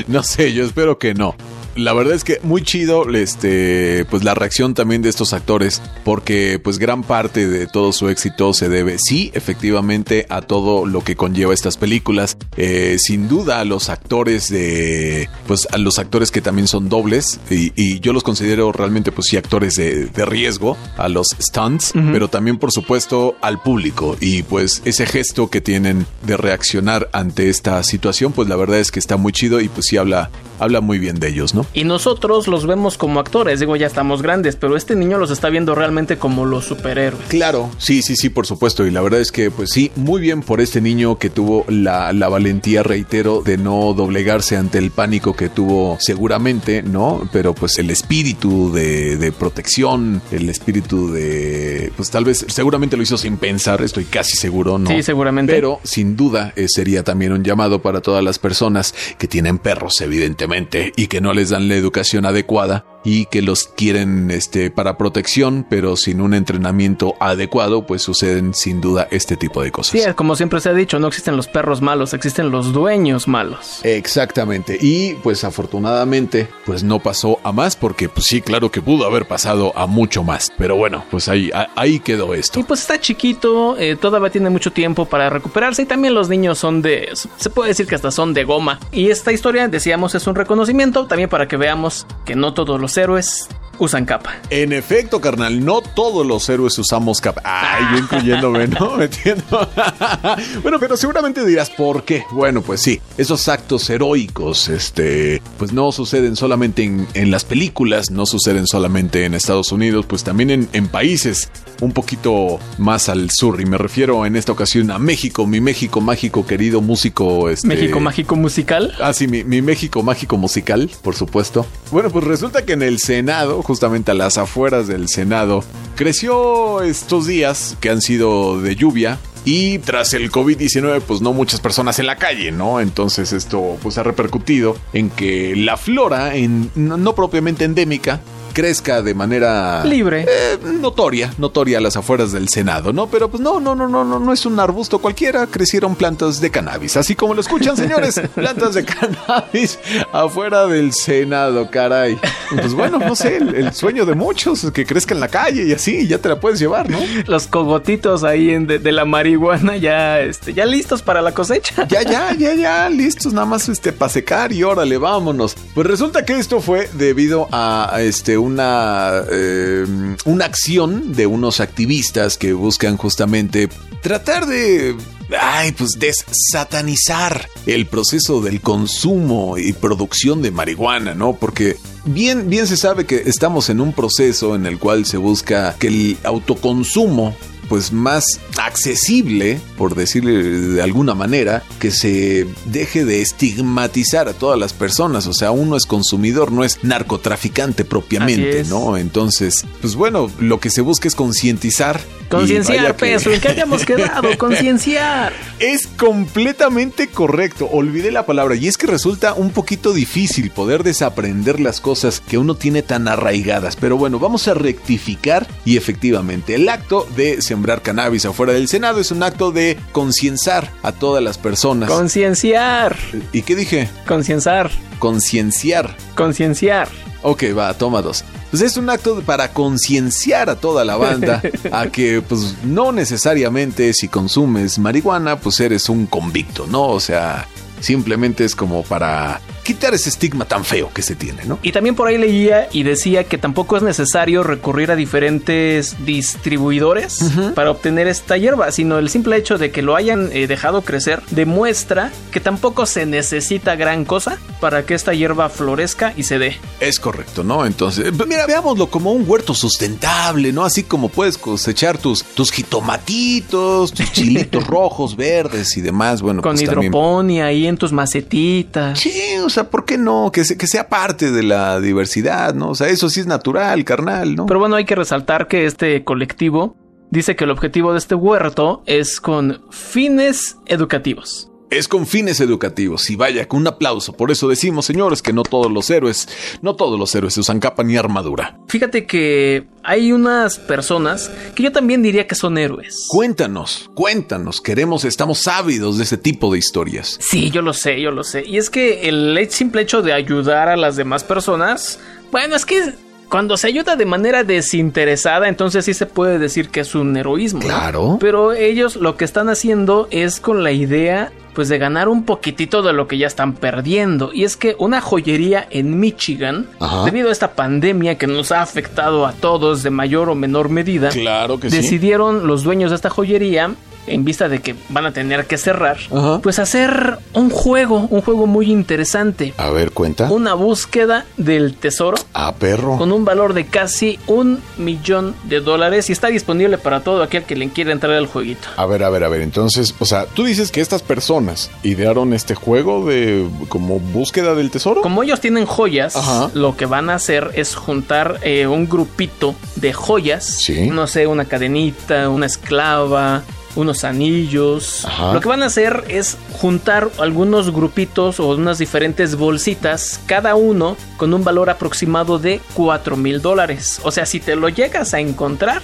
no 0.07 0.23
sé, 0.23 0.51
yo 0.53 0.65
espero 0.65 0.97
que 0.97 1.13
no 1.13 1.35
la 1.75 1.93
verdad 1.93 2.13
es 2.13 2.23
que 2.23 2.39
muy 2.43 2.61
chido 2.61 3.09
este 3.13 4.05
pues 4.09 4.23
la 4.23 4.33
reacción 4.33 4.73
también 4.73 5.01
de 5.01 5.09
estos 5.09 5.33
actores 5.33 5.81
porque 6.03 6.59
pues 6.63 6.79
gran 6.79 7.03
parte 7.03 7.47
de 7.47 7.67
todo 7.67 7.91
su 7.91 8.09
éxito 8.09 8.53
se 8.53 8.69
debe 8.69 8.97
sí 8.97 9.31
efectivamente 9.33 10.25
a 10.29 10.41
todo 10.41 10.85
lo 10.85 11.03
que 11.03 11.15
conlleva 11.15 11.53
estas 11.53 11.77
películas. 11.77 12.37
Eh, 12.57 12.97
sin 12.99 13.27
duda 13.27 13.59
a 13.59 13.65
los 13.65 13.89
actores 13.89 14.49
de 14.49 15.29
pues 15.47 15.67
a 15.71 15.77
los 15.77 15.99
actores 15.99 16.31
que 16.31 16.41
también 16.41 16.67
son 16.67 16.89
dobles 16.89 17.39
y, 17.49 17.99
yo 17.99 18.13
los 18.13 18.23
considero 18.23 18.71
realmente 18.71 19.11
pues 19.11 19.27
sí 19.27 19.37
actores 19.37 19.75
de, 19.75 20.09
riesgo 20.25 20.77
a 20.97 21.07
los 21.07 21.27
stunts 21.39 21.93
pero 22.11 22.29
también 22.29 22.57
por 22.57 22.71
supuesto 22.71 23.35
al 23.41 23.61
público. 23.61 24.17
Y 24.19 24.43
pues 24.43 24.81
ese 24.85 25.05
gesto 25.05 25.49
que 25.49 25.61
tienen 25.61 26.05
de 26.25 26.37
reaccionar 26.37 27.09
ante 27.13 27.49
esta 27.49 27.81
situación 27.83 28.31
pues 28.31 28.47
la 28.47 28.55
verdad 28.55 28.79
es 28.79 28.91
que 28.91 28.99
está 28.99 29.17
muy 29.17 29.33
chido 29.33 29.59
y 29.61 29.67
pues 29.67 29.87
sí 29.89 29.97
habla 29.97 30.29
habla 30.59 30.81
muy 30.81 30.99
bien 30.99 31.19
de 31.19 31.29
ellos, 31.29 31.53
¿no? 31.53 31.64
Y 31.73 31.83
nosotros 31.83 32.47
los 32.47 32.65
vemos 32.65 32.97
como 32.97 33.19
actores, 33.19 33.59
digo, 33.59 33.75
ya 33.75 33.87
estamos 33.87 34.21
grandes, 34.21 34.55
pero 34.55 34.75
este 34.77 34.95
niño 34.95 35.17
los 35.17 35.31
está 35.31 35.49
viendo 35.49 35.75
realmente 35.75 36.17
como 36.17 36.45
los 36.45 36.65
superhéroes. 36.65 37.25
Claro, 37.27 37.69
sí, 37.77 38.01
sí, 38.01 38.15
sí, 38.15 38.29
por 38.29 38.45
supuesto. 38.45 38.85
Y 38.85 38.91
la 38.91 39.01
verdad 39.01 39.19
es 39.19 39.31
que, 39.31 39.51
pues 39.51 39.69
sí, 39.71 39.91
muy 39.95 40.21
bien 40.21 40.41
por 40.41 40.61
este 40.61 40.81
niño 40.81 41.17
que 41.17 41.29
tuvo 41.29 41.65
la, 41.67 42.11
valentía, 42.29 42.83
reitero, 42.83 43.41
de 43.41 43.57
no 43.57 43.93
doblegarse 43.93 44.57
ante 44.57 44.77
el 44.77 44.91
pánico 44.91 45.35
que 45.35 45.49
tuvo 45.49 45.97
seguramente, 45.99 46.81
¿no? 46.81 47.27
Pero 47.31 47.53
pues 47.53 47.77
el 47.79 47.89
espíritu 47.89 48.71
de, 48.71 49.17
de 49.17 49.31
protección, 49.31 50.21
el 50.31 50.49
espíritu 50.49 51.11
de, 51.11 51.91
pues 51.95 52.09
tal 52.09 52.25
vez, 52.25 52.45
seguramente 52.47 52.97
lo 52.97 53.03
hizo 53.03 53.17
sin 53.17 53.37
pensar, 53.37 53.81
estoy 53.81 54.05
casi 54.05 54.35
seguro, 54.37 54.77
¿no? 54.77 54.89
Sí, 54.89 55.03
seguramente. 55.03 55.53
Pero 55.53 55.79
sin 55.83 56.15
duda 56.15 56.53
eh, 56.55 56.67
sería 56.67 57.03
también 57.03 57.31
un 57.31 57.43
llamado 57.43 57.81
para 57.81 58.01
todas 58.01 58.23
las 58.23 58.39
personas 58.39 58.93
que 59.17 59.27
tienen 59.27 59.57
perros, 59.57 60.01
evidentemente 60.01 60.93
y 60.95 61.07
que 61.07 61.21
no 61.21 61.33
les 61.33 61.49
la 61.59 61.75
educación 61.75 62.25
adecuada 62.25 62.85
y 63.05 63.27
que 63.27 63.41
los 63.41 63.65
quieren 63.67 64.31
este, 64.31 64.71
para 64.71 64.97
protección, 64.97 65.65
pero 65.69 65.95
sin 65.95 66.19
un 66.19 66.33
entrenamiento 66.33 67.15
adecuado, 67.19 67.85
pues 67.85 68.01
suceden 68.01 68.53
sin 68.53 68.81
duda 68.81 69.07
este 69.11 69.37
tipo 69.37 69.61
de 69.61 69.71
cosas. 69.71 69.91
Sí, 69.91 70.13
como 70.15 70.35
siempre 70.35 70.59
se 70.59 70.69
ha 70.69 70.73
dicho, 70.73 70.99
no 70.99 71.07
existen 71.07 71.37
los 71.37 71.47
perros 71.47 71.81
malos, 71.81 72.13
existen 72.13 72.49
los 72.49 72.73
dueños 72.73 73.27
malos. 73.27 73.79
Exactamente. 73.83 74.77
Y 74.81 75.13
pues 75.15 75.43
afortunadamente, 75.43 76.49
pues 76.65 76.83
no 76.83 76.99
pasó 76.99 77.39
a 77.43 77.51
más, 77.51 77.75
porque 77.75 78.09
pues 78.09 78.25
sí, 78.25 78.41
claro 78.41 78.71
que 78.71 78.81
pudo 78.81 79.05
haber 79.05 79.27
pasado 79.27 79.71
a 79.77 79.85
mucho 79.85 80.23
más. 80.23 80.51
Pero 80.57 80.75
bueno, 80.75 81.05
pues 81.11 81.29
ahí, 81.29 81.51
ahí 81.75 81.99
quedó 81.99 82.33
esto. 82.33 82.59
Y 82.59 82.63
pues 82.63 82.81
está 82.81 82.99
chiquito, 82.99 83.77
eh, 83.77 83.95
todavía 83.95 84.31
tiene 84.31 84.49
mucho 84.49 84.71
tiempo 84.71 85.05
para 85.05 85.29
recuperarse 85.29 85.83
y 85.83 85.85
también 85.85 86.15
los 86.15 86.27
niños 86.27 86.57
son 86.57 86.81
de, 86.81 87.09
se 87.37 87.49
puede 87.51 87.69
decir 87.69 87.85
que 87.85 87.95
hasta 87.95 88.09
son 88.09 88.33
de 88.33 88.43
goma. 88.43 88.79
Y 88.91 89.09
esta 89.09 89.31
historia, 89.31 89.67
decíamos, 89.67 90.15
es 90.15 90.25
un 90.25 90.35
reconocimiento 90.35 91.05
también 91.05 91.29
para 91.29 91.47
que 91.47 91.57
veamos 91.57 92.07
que 92.25 92.35
no 92.35 92.53
todos 92.53 92.81
los 92.81 92.94
héroes 92.97 93.47
usan 93.79 94.05
capa. 94.05 94.35
En 94.49 94.73
efecto, 94.73 95.19
carnal, 95.19 95.63
no 95.63 95.81
todos 95.81 96.25
los 96.25 96.47
héroes 96.49 96.77
usamos 96.77 97.19
capa. 97.21 97.41
Ay, 97.43 97.85
yo 97.91 97.97
incluyéndome, 97.99 98.67
¿no? 98.67 98.95
¿Me 98.97 99.05
entiendo? 99.05 99.69
bueno, 100.63 100.79
pero 100.79 100.97
seguramente 100.97 101.45
dirás, 101.45 101.69
¿por 101.69 102.03
qué? 102.03 102.23
Bueno, 102.31 102.61
pues 102.61 102.81
sí, 102.81 103.01
esos 103.17 103.47
actos 103.47 103.89
heroicos, 103.89 104.69
este, 104.69 105.41
pues 105.57 105.73
no 105.73 105.91
suceden 105.91 106.35
solamente 106.35 106.83
en, 106.83 107.31
las 107.31 107.43
películas, 107.43 108.11
no 108.11 108.25
suceden 108.25 108.67
solamente 108.67 109.25
en 109.25 109.33
Estados 109.33 109.71
Unidos, 109.71 110.05
pues 110.07 110.23
también 110.23 110.51
en, 110.51 110.69
en 110.73 110.87
países 110.87 111.49
un 111.81 111.91
poquito 111.91 112.59
más 112.77 113.09
al 113.09 113.29
sur. 113.31 113.61
Y 113.61 113.65
me 113.65 113.77
refiero 113.77 114.25
en 114.25 114.35
esta 114.35 114.51
ocasión 114.51 114.91
a 114.91 114.99
México, 114.99 115.45
mi 115.45 115.61
México 115.61 116.01
mágico, 116.01 116.45
querido 116.45 116.81
músico. 116.81 117.49
Este... 117.49 117.67
¿México 117.67 117.99
mágico 117.99 118.35
musical? 118.35 118.93
Ah, 119.01 119.13
sí, 119.13 119.27
mi, 119.27 119.43
mi 119.43 119.61
México 119.61 120.03
mágico 120.03 120.37
musical, 120.37 120.89
por 121.01 121.15
supuesto. 121.15 121.65
Bueno, 121.91 122.09
pues 122.09 122.23
resulta 122.25 122.65
que 122.65 122.73
en 122.73 122.81
el 122.81 122.99
Senado, 122.99 123.61
justamente 123.61 124.11
a 124.11 124.13
las 124.13 124.37
afueras 124.37 124.87
del 124.87 125.07
Senado, 125.07 125.63
creció 125.95 126.81
estos 126.81 127.27
días 127.27 127.77
que 127.79 127.89
han 127.89 128.01
sido 128.01 128.61
de 128.61 128.75
lluvia. 128.75 129.17
Y 129.47 129.77
tras 129.77 130.15
el 130.15 130.31
COVID-19, 130.31 131.01
pues 131.01 131.21
no 131.21 131.31
muchas 131.31 131.61
personas 131.61 131.99
en 131.99 132.07
la 132.07 132.15
calle, 132.15 132.51
¿no? 132.51 132.79
Entonces 132.79 133.31
esto 133.31 133.77
pues 133.83 133.99
ha 133.99 134.03
repercutido 134.03 134.75
en 134.91 135.11
que 135.11 135.55
la 135.55 135.77
flora, 135.77 136.35
en, 136.35 136.71
no 136.73 137.13
propiamente 137.13 137.63
endémica, 137.63 138.21
crezca 138.55 139.01
de 139.01 139.13
manera 139.13 139.83
libre, 139.83 140.25
eh, 140.27 140.57
notoria, 140.79 141.33
notoria 141.37 141.79
a 141.79 141.81
las 141.81 141.97
afueras 141.97 142.31
del 142.31 142.47
Senado, 142.47 142.93
¿no? 142.93 143.07
Pero 143.07 143.29
pues 143.29 143.43
no, 143.43 143.59
no, 143.59 143.75
no, 143.75 143.85
no, 143.89 144.05
no, 144.05 144.17
no 144.17 144.33
es 144.33 144.45
un 144.45 144.57
arbusto 144.61 144.99
cualquiera, 144.99 145.45
crecieron 145.45 145.93
plantas 145.93 146.39
de 146.39 146.49
cannabis, 146.49 146.95
así 146.95 147.15
como 147.15 147.33
lo 147.33 147.41
escuchan, 147.41 147.75
señores, 147.75 148.19
plantas 148.33 148.75
de 148.75 148.85
cannabis 148.85 149.77
afuera 150.13 150.67
del 150.67 150.93
Senado, 150.93 151.69
caray. 151.69 152.17
Pues 152.49 152.73
bueno, 152.73 152.97
no 152.97 153.13
sé, 153.13 153.37
el, 153.37 153.73
sueño 153.73 154.05
de 154.05 154.15
muchos 154.15 154.71
que 154.71 154.85
crezca 154.85 155.13
en 155.13 155.19
la 155.19 155.27
calle 155.27 155.65
y 155.65 155.73
así, 155.73 156.07
ya 156.07 156.17
te 156.19 156.29
la 156.29 156.39
puedes 156.39 156.57
llevar, 156.57 156.89
¿no? 156.89 156.99
Los 157.27 157.47
cogotitos 157.47 158.23
ahí 158.23 158.55
de, 158.65 158.91
la 158.93 159.03
marihuana 159.03 159.75
ya, 159.75 160.21
este, 160.21 160.53
ya 160.53 160.65
listos 160.65 161.01
para 161.01 161.21
la 161.21 161.33
cosecha. 161.33 161.85
Ya, 161.95 162.01
ya, 162.01 162.33
ya, 162.33 162.53
ya, 162.55 162.89
listos, 162.89 163.31
nada 163.31 163.45
más 163.45 163.69
este 163.69 163.93
para 163.93 164.09
secar 164.09 164.51
y 164.51 164.63
órale, 164.63 164.97
vámonos. 164.97 165.55
Pues 165.73 165.87
resulta 165.87 166.25
que 166.25 166.37
esto 166.37 166.59
fue 166.59 166.89
debido 166.93 167.47
a 167.51 167.99
este 167.99 168.37
una, 168.45 169.23
eh, 169.31 169.85
una 170.25 170.45
acción 170.45 171.13
de 171.13 171.27
unos 171.27 171.59
activistas 171.59 172.37
que 172.37 172.53
buscan 172.53 172.97
justamente 172.97 173.69
tratar 174.01 174.45
de 174.45 174.95
ay, 175.39 175.71
pues 175.71 175.91
desatanizar 175.97 177.49
el 177.65 177.87
proceso 177.87 178.41
del 178.41 178.61
consumo 178.61 179.57
y 179.57 179.73
producción 179.73 180.41
de 180.41 180.51
marihuana, 180.51 181.13
¿no? 181.13 181.33
Porque 181.33 181.77
bien, 182.05 182.49
bien 182.49 182.67
se 182.67 182.77
sabe 182.77 183.05
que 183.05 183.23
estamos 183.25 183.69
en 183.69 183.81
un 183.81 183.93
proceso 183.93 184.55
en 184.55 184.65
el 184.65 184.77
cual 184.77 185.05
se 185.05 185.17
busca 185.17 185.75
que 185.79 185.87
el 185.87 186.17
autoconsumo 186.23 187.35
pues 187.67 187.91
más 187.91 188.23
accesible, 188.57 189.59
por 189.77 189.95
decirle 189.95 190.41
de 190.41 190.81
alguna 190.81 191.15
manera, 191.15 191.63
que 191.79 191.91
se 191.91 192.47
deje 192.65 193.05
de 193.05 193.21
estigmatizar 193.21 194.27
a 194.27 194.33
todas 194.33 194.59
las 194.59 194.73
personas, 194.73 195.27
o 195.27 195.33
sea, 195.33 195.51
uno 195.51 195.75
es 195.75 195.85
consumidor, 195.85 196.51
no 196.51 196.63
es 196.63 196.83
narcotraficante 196.83 197.85
propiamente, 197.85 198.63
¿no? 198.65 198.97
Entonces, 198.97 199.65
pues 199.81 199.95
bueno, 199.95 200.31
lo 200.39 200.59
que 200.59 200.69
se 200.69 200.81
busca 200.81 201.07
es 201.07 201.15
concientizar 201.15 201.99
Concienciar, 202.29 202.95
peso, 202.95 203.31
¿en 203.31 203.39
qué 203.39 203.49
habíamos 203.49 203.85
quedado? 203.85 204.29
Concienciar. 204.37 205.33
Es 205.59 205.87
completamente 205.87 207.07
correcto. 207.07 207.67
Olvidé 207.71 208.11
la 208.11 208.25
palabra. 208.25 208.55
Y 208.55 208.67
es 208.67 208.77
que 208.77 208.87
resulta 208.87 209.33
un 209.33 209.51
poquito 209.51 209.93
difícil 209.93 210.51
poder 210.51 210.83
desaprender 210.83 211.59
las 211.59 211.81
cosas 211.81 212.19
que 212.19 212.37
uno 212.37 212.55
tiene 212.55 212.81
tan 212.81 213.07
arraigadas. 213.07 213.75
Pero 213.75 213.97
bueno, 213.97 214.19
vamos 214.19 214.47
a 214.47 214.53
rectificar. 214.53 215.47
Y 215.65 215.77
efectivamente, 215.77 216.55
el 216.55 216.67
acto 216.69 217.07
de 217.15 217.41
sembrar 217.41 217.81
cannabis 217.81 218.25
afuera 218.25 218.53
del 218.53 218.67
Senado 218.67 218.99
es 218.99 219.11
un 219.11 219.23
acto 219.23 219.51
de 219.51 219.77
concienciar 219.91 220.71
a 220.83 220.91
todas 220.91 221.23
las 221.23 221.37
personas. 221.37 221.89
Concienciar. 221.89 222.95
¿Y 223.31 223.43
qué 223.43 223.55
dije? 223.55 223.89
Concienciar. 224.07 224.71
Concienciar. 224.99 225.95
Concienciar. 226.15 226.87
Ok, 227.27 227.45
va, 227.57 227.73
toma 227.73 228.03
dos. 228.03 228.23
Pues 228.51 228.61
es 228.61 228.77
un 228.77 228.87
acto 228.87 229.19
para 229.21 229.51
concienciar 229.51 230.47
a 230.47 230.57
toda 230.57 230.85
la 230.85 230.95
banda 230.95 231.41
a 231.71 231.87
que, 231.87 232.21
pues, 232.21 232.53
no 232.63 232.91
necesariamente 232.91 233.91
si 233.95 234.07
consumes 234.07 234.77
marihuana, 234.77 235.39
pues 235.39 235.59
eres 235.59 235.89
un 235.89 236.05
convicto, 236.05 236.67
¿no? 236.67 236.87
O 236.87 236.99
sea, 236.99 237.47
simplemente 237.79 238.45
es 238.45 238.55
como 238.55 238.83
para 238.83 239.41
quitar 239.65 239.93
ese 239.95 240.09
estigma 240.09 240.45
tan 240.45 240.63
feo 240.63 240.91
que 240.93 241.01
se 241.01 241.15
tiene, 241.15 241.43
¿no? 241.43 241.59
Y 241.63 241.71
también 241.71 241.95
por 241.95 242.07
ahí 242.07 242.17
leía 242.17 242.69
y 242.71 242.83
decía 242.83 243.25
que 243.25 243.37
tampoco 243.37 243.75
es 243.75 243.83
necesario 243.83 244.43
recurrir 244.43 244.91
a 244.91 244.95
diferentes 244.95 245.95
distribuidores 246.05 247.19
para 247.55 247.71
obtener 247.71 248.07
esta 248.07 248.37
hierba, 248.37 248.71
sino 248.71 248.99
el 248.99 249.09
simple 249.09 249.35
hecho 249.37 249.57
de 249.57 249.71
que 249.71 249.81
lo 249.81 249.95
hayan 249.95 250.29
eh, 250.31 250.47
dejado 250.47 250.83
crecer 250.83 251.21
demuestra 251.31 252.11
que 252.31 252.39
tampoco 252.39 252.85
se 252.85 253.05
necesita 253.05 253.75
gran 253.75 254.05
cosa 254.05 254.37
para 254.59 254.85
que 254.85 254.93
esta 254.93 255.13
hierba 255.13 255.49
florezca 255.49 256.13
y 256.15 256.23
se 256.23 256.37
dé. 256.37 256.57
Es 256.79 256.99
correcto, 256.99 257.43
¿no? 257.43 257.65
Entonces, 257.65 258.11
pues 258.15 258.29
mira, 258.29 258.45
veámoslo 258.45 258.87
como 258.87 259.11
un 259.11 259.27
huerto 259.27 259.55
sustentable, 259.55 260.53
¿no? 260.53 260.63
Así 260.63 260.83
como 260.83 261.09
puedes 261.09 261.37
cosechar 261.39 261.97
tus, 261.97 262.23
tus 262.23 262.51
jitomatitos, 262.51 263.91
tus 263.91 264.11
chilitos 264.13 264.67
rojos, 264.67 265.15
verdes 265.15 265.75
y 265.75 265.81
demás, 265.81 266.21
bueno. 266.21 266.43
Con 266.43 266.53
pues 266.53 266.61
hidroponía 266.61 267.45
ahí 267.45 267.65
en 267.65 267.77
tus 267.77 267.91
macetitas. 267.91 268.99
Sí, 268.99 269.11
o 269.43 269.49
sea, 269.55 269.69
¿por 269.69 269.85
qué 269.85 269.97
no? 269.97 270.31
Que, 270.31 270.43
que 270.43 270.67
sea 270.67 270.87
parte 270.87 271.31
de 271.31 271.43
la 271.43 271.79
diversidad, 271.79 272.53
¿no? 272.53 272.69
O 272.69 272.75
sea, 272.75 272.87
eso 272.87 273.09
sí 273.09 273.19
es 273.19 273.27
natural, 273.27 273.83
carnal, 273.83 274.35
¿no? 274.35 274.45
Pero 274.45 274.59
bueno, 274.59 274.75
hay 274.75 274.85
que 274.85 274.95
resaltar 274.95 275.47
que 275.47 275.65
este 275.65 276.03
colectivo 276.03 276.75
dice 277.09 277.35
que 277.35 277.45
el 277.45 277.51
objetivo 277.51 277.91
de 277.93 277.99
este 277.99 278.15
huerto 278.15 278.83
es 278.85 279.19
con 279.19 279.61
fines 279.71 280.57
educativos. 280.65 281.51
Es 281.69 281.87
con 281.87 282.05
fines 282.05 282.39
educativos 282.39 283.09
y 283.09 283.15
vaya 283.15 283.47
con 283.47 283.61
un 283.61 283.67
aplauso. 283.67 284.13
Por 284.13 284.31
eso 284.31 284.47
decimos, 284.47 284.85
señores, 284.85 285.21
que 285.21 285.33
no 285.33 285.43
todos 285.43 285.71
los 285.71 285.89
héroes, 285.89 286.27
no 286.61 286.75
todos 286.75 286.99
los 286.99 287.13
héroes 287.15 287.37
usan 287.37 287.59
capa 287.59 287.83
ni 287.83 287.97
armadura. 287.97 288.57
Fíjate 288.67 289.05
que 289.05 289.65
hay 289.83 290.11
unas 290.11 290.59
personas 290.59 291.31
que 291.55 291.63
yo 291.63 291.71
también 291.71 292.03
diría 292.03 292.27
que 292.27 292.35
son 292.35 292.57
héroes. 292.57 293.05
Cuéntanos, 293.09 293.89
cuéntanos, 293.95 294.61
queremos, 294.61 295.05
estamos 295.05 295.47
ávidos 295.47 295.97
de 295.97 296.03
ese 296.03 296.17
tipo 296.17 296.51
de 296.51 296.59
historias. 296.59 297.19
Sí, 297.21 297.49
yo 297.49 297.61
lo 297.61 297.73
sé, 297.73 297.99
yo 297.99 298.11
lo 298.11 298.23
sé. 298.23 298.43
Y 298.45 298.57
es 298.57 298.69
que 298.69 299.09
el 299.09 299.37
simple 299.49 299.81
hecho 299.81 300.01
de 300.01 300.13
ayudar 300.13 300.69
a 300.69 300.77
las 300.77 300.95
demás 300.95 301.23
personas, 301.23 301.99
bueno, 302.31 302.55
es 302.55 302.65
que 302.65 302.93
cuando 303.29 303.57
se 303.57 303.67
ayuda 303.67 303.95
de 303.95 304.05
manera 304.05 304.43
desinteresada, 304.43 305.47
entonces 305.47 305.85
sí 305.85 305.93
se 305.93 306.05
puede 306.05 306.39
decir 306.39 306.69
que 306.69 306.81
es 306.81 306.95
un 306.95 307.15
heroísmo. 307.17 307.59
¿no? 307.61 307.65
Claro. 307.65 308.17
Pero 308.19 308.53
ellos 308.53 308.95
lo 308.95 309.17
que 309.17 309.25
están 309.25 309.49
haciendo 309.49 310.07
es 310.11 310.39
con 310.39 310.63
la 310.63 310.71
idea 310.71 311.31
pues 311.53 311.69
de 311.69 311.77
ganar 311.77 312.09
un 312.09 312.23
poquitito 312.25 312.83
de 312.83 312.91
lo 312.91 313.07
que 313.07 313.17
ya 313.17 313.27
están 313.27 313.53
perdiendo. 313.53 314.31
Y 314.33 314.43
es 314.43 314.57
que 314.57 314.75
una 314.77 314.99
joyería 314.99 315.65
en 315.71 315.99
Michigan, 316.01 316.67
Ajá. 316.81 317.05
debido 317.05 317.29
a 317.29 317.31
esta 317.31 317.53
pandemia 317.53 318.17
que 318.17 318.27
nos 318.27 318.51
ha 318.51 318.61
afectado 318.61 319.25
a 319.25 319.31
todos 319.31 319.81
de 319.81 319.89
mayor 319.89 320.29
o 320.29 320.35
menor 320.35 320.67
medida, 320.67 321.09
Claro 321.09 321.57
que 321.57 321.69
sí. 321.69 321.77
decidieron 321.77 322.45
los 322.45 322.63
dueños 322.63 322.89
de 322.91 322.97
esta 322.97 323.09
joyería 323.09 323.71
en 324.07 324.23
vista 324.25 324.49
de 324.49 324.59
que 324.61 324.75
van 324.89 325.05
a 325.05 325.11
tener 325.11 325.45
que 325.47 325.57
cerrar, 325.57 325.97
Ajá. 326.11 326.39
pues 326.41 326.59
hacer 326.59 327.17
un 327.33 327.49
juego, 327.49 328.07
un 328.09 328.21
juego 328.21 328.47
muy 328.47 328.71
interesante. 328.71 329.53
A 329.57 329.69
ver, 329.69 329.91
cuenta. 329.91 330.31
Una 330.31 330.53
búsqueda 330.53 331.25
del 331.37 331.75
tesoro 331.75 332.17
A 332.33 332.53
perro. 332.55 332.97
con 332.97 333.11
un 333.11 333.25
valor 333.25 333.53
de 333.53 333.65
casi 333.65 334.19
un 334.27 334.59
millón 334.77 335.35
de 335.43 335.59
dólares 335.61 336.09
y 336.09 336.13
está 336.13 336.27
disponible 336.27 336.77
para 336.77 337.01
todo 337.01 337.23
aquel 337.23 337.43
que 337.43 337.55
le 337.55 337.69
quiera 337.69 337.91
entrar 337.91 338.13
al 338.13 338.27
jueguito. 338.27 338.67
A 338.77 338.85
ver, 338.85 339.03
a 339.03 339.09
ver, 339.09 339.23
a 339.23 339.29
ver. 339.29 339.41
Entonces, 339.41 339.93
o 339.99 340.05
sea, 340.05 340.25
tú 340.25 340.43
dices 340.45 340.71
que 340.71 340.81
estas 340.81 341.01
personas 341.01 341.71
idearon 341.83 342.33
este 342.33 342.55
juego 342.55 343.05
de 343.05 343.47
como 343.69 343.99
búsqueda 343.99 344.55
del 344.55 344.71
tesoro. 344.71 345.01
Como 345.01 345.23
ellos 345.23 345.39
tienen 345.41 345.65
joyas, 345.65 346.15
Ajá. 346.15 346.49
lo 346.53 346.75
que 346.77 346.85
van 346.85 347.09
a 347.09 347.15
hacer 347.15 347.51
es 347.55 347.75
juntar 347.75 348.39
eh, 348.43 348.67
un 348.67 348.87
grupito 348.87 349.55
de 349.75 349.93
joyas. 349.93 350.45
Sí. 350.63 350.89
No 350.89 351.07
sé, 351.07 351.27
una 351.27 351.45
cadenita, 351.45 352.29
una 352.29 352.45
esclava, 352.45 353.43
unos 353.75 354.03
anillos. 354.03 355.05
Ajá. 355.05 355.33
Lo 355.33 355.41
que 355.41 355.47
van 355.47 355.63
a 355.63 355.67
hacer 355.67 356.03
es 356.07 356.37
juntar 356.53 357.09
algunos 357.19 357.71
grupitos 357.71 358.39
o 358.39 358.49
unas 358.49 358.77
diferentes 358.77 359.35
bolsitas, 359.35 360.19
cada 360.25 360.55
uno 360.55 360.97
con 361.17 361.33
un 361.33 361.43
valor 361.43 361.69
aproximado 361.69 362.39
de 362.39 362.61
4 362.73 363.17
mil 363.17 363.41
dólares. 363.41 363.99
O 364.03 364.11
sea, 364.11 364.25
si 364.25 364.39
te 364.39 364.55
lo 364.55 364.69
llegas 364.69 365.13
a 365.13 365.19
encontrar, 365.19 365.81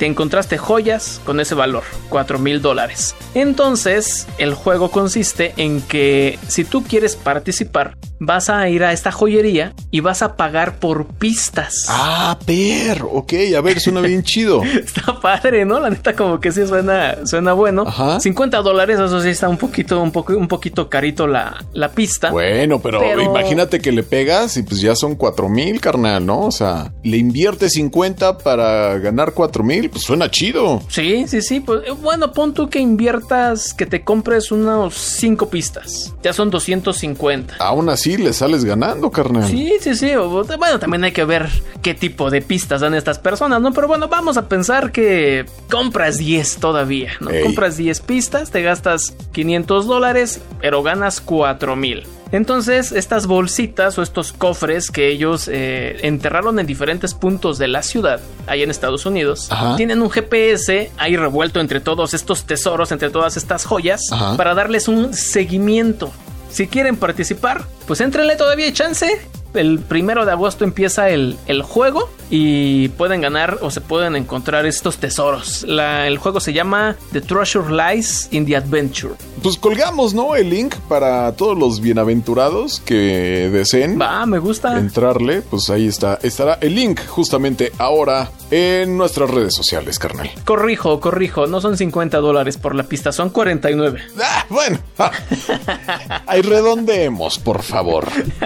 te 0.00 0.06
encontraste 0.06 0.56
joyas 0.56 1.20
con 1.26 1.40
ese 1.40 1.54
valor, 1.54 1.82
4 2.08 2.38
mil 2.38 2.62
dólares. 2.62 3.14
Entonces, 3.34 4.26
el 4.38 4.54
juego 4.54 4.90
consiste 4.90 5.52
en 5.58 5.82
que 5.82 6.38
si 6.48 6.64
tú 6.64 6.82
quieres 6.84 7.16
participar, 7.16 7.98
vas 8.18 8.48
a 8.48 8.66
ir 8.70 8.82
a 8.82 8.92
esta 8.94 9.12
joyería 9.12 9.74
y 9.90 10.00
vas 10.00 10.22
a 10.22 10.36
pagar 10.36 10.78
por 10.78 11.06
pistas. 11.06 11.84
Ah, 11.88 12.38
perro. 12.46 13.10
Ok, 13.12 13.34
a 13.54 13.60
ver, 13.60 13.78
suena 13.78 14.00
bien 14.00 14.22
chido. 14.22 14.62
Está 14.84 15.20
padre, 15.20 15.66
¿no? 15.66 15.78
La 15.80 15.90
neta 15.90 16.14
como 16.14 16.40
que 16.40 16.50
sí 16.50 16.66
suena, 16.66 17.18
suena 17.26 17.52
bueno. 17.52 17.84
Ajá. 17.86 18.20
50 18.20 18.62
dólares, 18.62 18.98
eso 18.98 19.20
sí 19.20 19.28
está 19.28 19.50
un 19.50 19.58
poquito, 19.58 20.00
un 20.02 20.12
poco, 20.12 20.34
un 20.34 20.48
poquito 20.48 20.88
carito 20.88 21.26
la, 21.26 21.62
la 21.74 21.90
pista. 21.90 22.30
Bueno, 22.30 22.80
pero, 22.80 23.00
Pero- 23.00 23.22
imagínate 23.22 23.80
que 23.80 23.92
le 23.92 24.02
pegas 24.02 24.56
y 24.56 24.62
pues 24.62 24.80
ya 24.80 24.94
son 24.96 25.14
cuatro 25.14 25.50
mil, 25.50 25.78
carnal, 25.78 26.24
¿no? 26.24 26.46
O 26.46 26.52
sea, 26.52 26.92
le 27.02 27.18
inviertes 27.18 27.72
50 27.72 28.38
para 28.38 28.96
ganar 28.98 29.32
cuatro 29.34 29.62
mil, 29.62 29.89
pues 29.90 30.04
suena 30.04 30.30
chido. 30.30 30.82
Sí, 30.88 31.26
sí, 31.26 31.42
sí. 31.42 31.60
Pues, 31.60 31.80
eh, 31.86 31.90
bueno, 31.90 32.32
pon 32.32 32.54
tú 32.54 32.68
que 32.68 32.78
inviertas, 32.78 33.74
que 33.74 33.86
te 33.86 34.02
compres 34.02 34.50
unos 34.50 34.94
5 34.94 35.48
pistas. 35.50 36.14
Ya 36.22 36.32
son 36.32 36.50
250. 36.50 37.56
Aún 37.58 37.88
así 37.88 38.16
le 38.16 38.32
sales 38.32 38.64
ganando, 38.64 39.10
carnal. 39.10 39.48
Sí, 39.48 39.72
sí, 39.80 39.94
sí. 39.94 40.12
Bueno, 40.14 40.78
también 40.78 41.04
hay 41.04 41.12
que 41.12 41.24
ver 41.24 41.48
qué 41.82 41.94
tipo 41.94 42.30
de 42.30 42.42
pistas 42.42 42.80
dan 42.80 42.94
estas 42.94 43.18
personas, 43.18 43.60
¿no? 43.60 43.72
Pero 43.72 43.88
bueno, 43.88 44.08
vamos 44.08 44.36
a 44.36 44.48
pensar 44.48 44.92
que 44.92 45.46
compras 45.70 46.18
10 46.18 46.56
todavía, 46.56 47.12
¿no? 47.20 47.30
Ey. 47.30 47.42
Compras 47.42 47.76
10 47.76 48.00
pistas, 48.00 48.50
te 48.50 48.62
gastas 48.62 49.14
500 49.32 49.86
dólares, 49.86 50.40
pero 50.60 50.82
ganas 50.82 51.20
4000. 51.20 52.19
Entonces, 52.32 52.92
estas 52.92 53.26
bolsitas 53.26 53.98
o 53.98 54.02
estos 54.02 54.32
cofres 54.32 54.90
que 54.90 55.08
ellos 55.08 55.48
eh, 55.52 55.98
enterraron 56.02 56.58
en 56.60 56.66
diferentes 56.66 57.12
puntos 57.14 57.58
de 57.58 57.66
la 57.68 57.82
ciudad, 57.82 58.20
ahí 58.46 58.62
en 58.62 58.70
Estados 58.70 59.04
Unidos, 59.04 59.50
Ajá. 59.50 59.76
tienen 59.76 60.00
un 60.00 60.10
GPS 60.10 60.92
ahí 60.96 61.16
revuelto 61.16 61.60
entre 61.60 61.80
todos 61.80 62.14
estos 62.14 62.44
tesoros, 62.44 62.92
entre 62.92 63.10
todas 63.10 63.36
estas 63.36 63.64
joyas, 63.64 64.00
Ajá. 64.12 64.36
para 64.36 64.54
darles 64.54 64.86
un 64.86 65.12
seguimiento. 65.12 66.12
Si 66.50 66.66
quieren 66.66 66.96
participar, 66.96 67.64
pues 67.90 68.00
entrenle 68.02 68.36
todavía 68.36 68.66
hay 68.66 68.72
chance. 68.72 69.20
El 69.52 69.80
primero 69.80 70.24
de 70.24 70.30
agosto 70.30 70.62
empieza 70.62 71.08
el, 71.10 71.36
el 71.48 71.62
juego 71.62 72.08
y 72.30 72.86
pueden 72.90 73.20
ganar 73.20 73.58
o 73.62 73.72
se 73.72 73.80
pueden 73.80 74.14
encontrar 74.14 74.64
estos 74.64 74.98
tesoros. 74.98 75.64
La- 75.64 76.06
el 76.06 76.18
juego 76.18 76.38
se 76.38 76.52
llama 76.52 76.94
The 77.10 77.20
Treasure 77.20 77.68
Lies 77.74 78.28
in 78.30 78.46
the 78.46 78.54
Adventure. 78.56 79.14
Pues 79.42 79.56
colgamos, 79.56 80.14
¿no? 80.14 80.36
El 80.36 80.50
link 80.50 80.76
para 80.88 81.32
todos 81.32 81.58
los 81.58 81.80
bienaventurados 81.80 82.78
que 82.78 83.50
deseen 83.52 84.00
Va, 84.00 84.24
me 84.24 84.38
gusta. 84.38 84.78
entrarle. 84.78 85.42
Pues 85.42 85.68
ahí 85.68 85.88
está. 85.88 86.20
Estará 86.22 86.58
el 86.60 86.76
link 86.76 87.00
justamente 87.08 87.72
ahora 87.78 88.30
en 88.52 88.96
nuestras 88.96 89.28
redes 89.30 89.52
sociales, 89.56 89.98
carnal. 89.98 90.30
Corrijo, 90.44 91.00
corrijo, 91.00 91.48
no 91.48 91.60
son 91.60 91.76
50 91.76 92.18
dólares 92.18 92.56
por 92.56 92.76
la 92.76 92.84
pista, 92.84 93.10
son 93.10 93.30
49. 93.30 94.00
Ah, 94.22 94.46
bueno. 94.48 94.78
Ahí 96.26 96.42
redondeemos, 96.42 97.40
por 97.40 97.62
favor. 97.62 97.79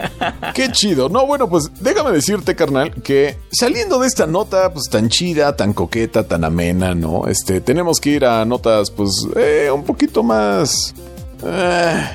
Qué 0.55 0.71
chido. 0.73 1.09
No, 1.09 1.27
bueno, 1.27 1.49
pues 1.49 1.71
déjame 1.81 2.11
decirte, 2.13 2.55
carnal, 2.55 2.93
que 3.03 3.37
saliendo 3.51 3.99
de 3.99 4.07
esta 4.07 4.27
nota, 4.27 4.73
pues 4.73 4.85
tan 4.91 5.09
chida, 5.09 5.57
tan 5.57 5.73
coqueta, 5.73 6.27
tan 6.27 6.45
amena, 6.45 6.95
¿no? 6.95 7.27
Este, 7.27 7.61
tenemos 7.61 8.01
que 8.01 8.11
ir 8.11 8.25
a 8.25 8.45
notas, 8.45 8.91
pues, 8.91 9.11
eh, 9.37 9.71
un 9.73 9.85
poquito 9.85 10.23
más. 10.23 10.95
eh, 11.45 12.09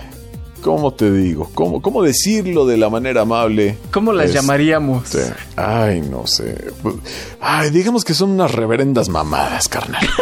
¿Cómo 0.62 0.94
te 0.94 1.12
digo? 1.12 1.50
¿Cómo, 1.54 1.82
¿Cómo 1.82 2.04
decirlo 2.04 2.66
de 2.66 2.78
la 2.78 2.90
manera 2.90 3.22
amable? 3.22 3.78
¿Cómo 3.92 4.12
las 4.12 4.34
llamaríamos? 4.34 5.18
Ay, 5.56 6.02
no 6.02 6.28
sé. 6.28 6.72
Ay, 7.40 7.70
digamos 7.70 8.04
que 8.04 8.14
son 8.14 8.32
unas 8.32 8.52
reverendas 8.52 9.10
mamadas, 9.10 9.68
carnal. 9.68 10.08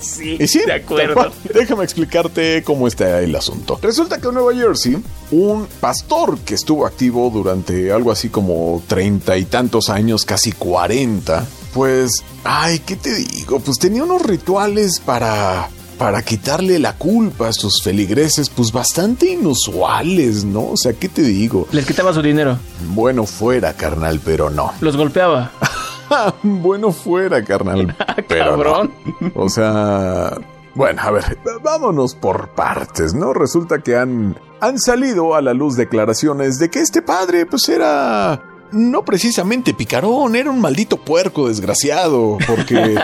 Sí, 0.00 0.36
de 0.66 0.72
acuerdo. 0.72 1.32
Déjame 1.54 1.84
explicarte 1.84 2.62
cómo 2.64 2.86
está 2.86 3.20
el 3.20 3.34
asunto. 3.34 3.78
Resulta 3.80 4.20
que 4.20 4.28
en 4.28 4.34
Nueva 4.34 4.54
Jersey, 4.54 4.98
un 5.30 5.66
pastor 5.80 6.38
que 6.40 6.54
estuvo 6.54 6.86
activo 6.86 7.30
durante 7.30 7.92
algo 7.92 8.10
así 8.12 8.28
como 8.28 8.82
treinta 8.86 9.38
y 9.38 9.44
tantos 9.44 9.88
años, 9.88 10.24
casi 10.24 10.52
cuarenta, 10.52 11.46
pues, 11.72 12.24
ay, 12.44 12.80
¿qué 12.80 12.96
te 12.96 13.14
digo? 13.14 13.60
Pues 13.60 13.78
tenía 13.78 14.04
unos 14.04 14.22
rituales 14.22 15.00
para 15.00 15.68
para 15.98 16.22
quitarle 16.22 16.78
la 16.78 16.94
culpa 16.94 17.48
a 17.48 17.52
sus 17.52 17.82
feligreses, 17.82 18.50
pues 18.50 18.72
bastante 18.72 19.30
inusuales, 19.30 20.44
¿no? 20.44 20.70
O 20.70 20.76
sea, 20.76 20.92
¿qué 20.92 21.08
te 21.08 21.22
digo? 21.22 21.66
Les 21.72 21.86
quitaba 21.86 22.12
su 22.12 22.22
dinero, 22.22 22.58
Bueno 22.90 23.24
fuera, 23.26 23.72
carnal, 23.74 24.20
pero 24.24 24.50
no. 24.50 24.72
los 24.80 24.96
golpeaba. 24.96 25.50
bueno 26.42 26.92
fuera, 26.92 27.42
carnal. 27.44 27.96
pero 28.28 28.44
no. 28.44 28.50
cabrón. 28.50 28.92
O 29.34 29.48
sea, 29.48 30.38
bueno, 30.74 31.00
a 31.02 31.10
ver, 31.10 31.38
vámonos 31.62 32.14
por 32.14 32.50
partes, 32.50 33.14
¿no? 33.14 33.32
Resulta 33.32 33.78
que 33.78 33.96
han, 33.96 34.38
han 34.60 34.78
salido 34.78 35.34
a 35.34 35.40
la 35.40 35.54
luz 35.54 35.76
declaraciones 35.76 36.58
de 36.58 36.68
que 36.70 36.80
este 36.80 37.00
padre, 37.02 37.46
pues 37.46 37.68
era 37.68 38.42
no 38.72 39.04
precisamente 39.04 39.74
picarón, 39.74 40.36
era 40.36 40.50
un 40.50 40.60
maldito 40.60 40.96
puerco 40.96 41.48
desgraciado, 41.48 42.38
porque, 42.46 42.96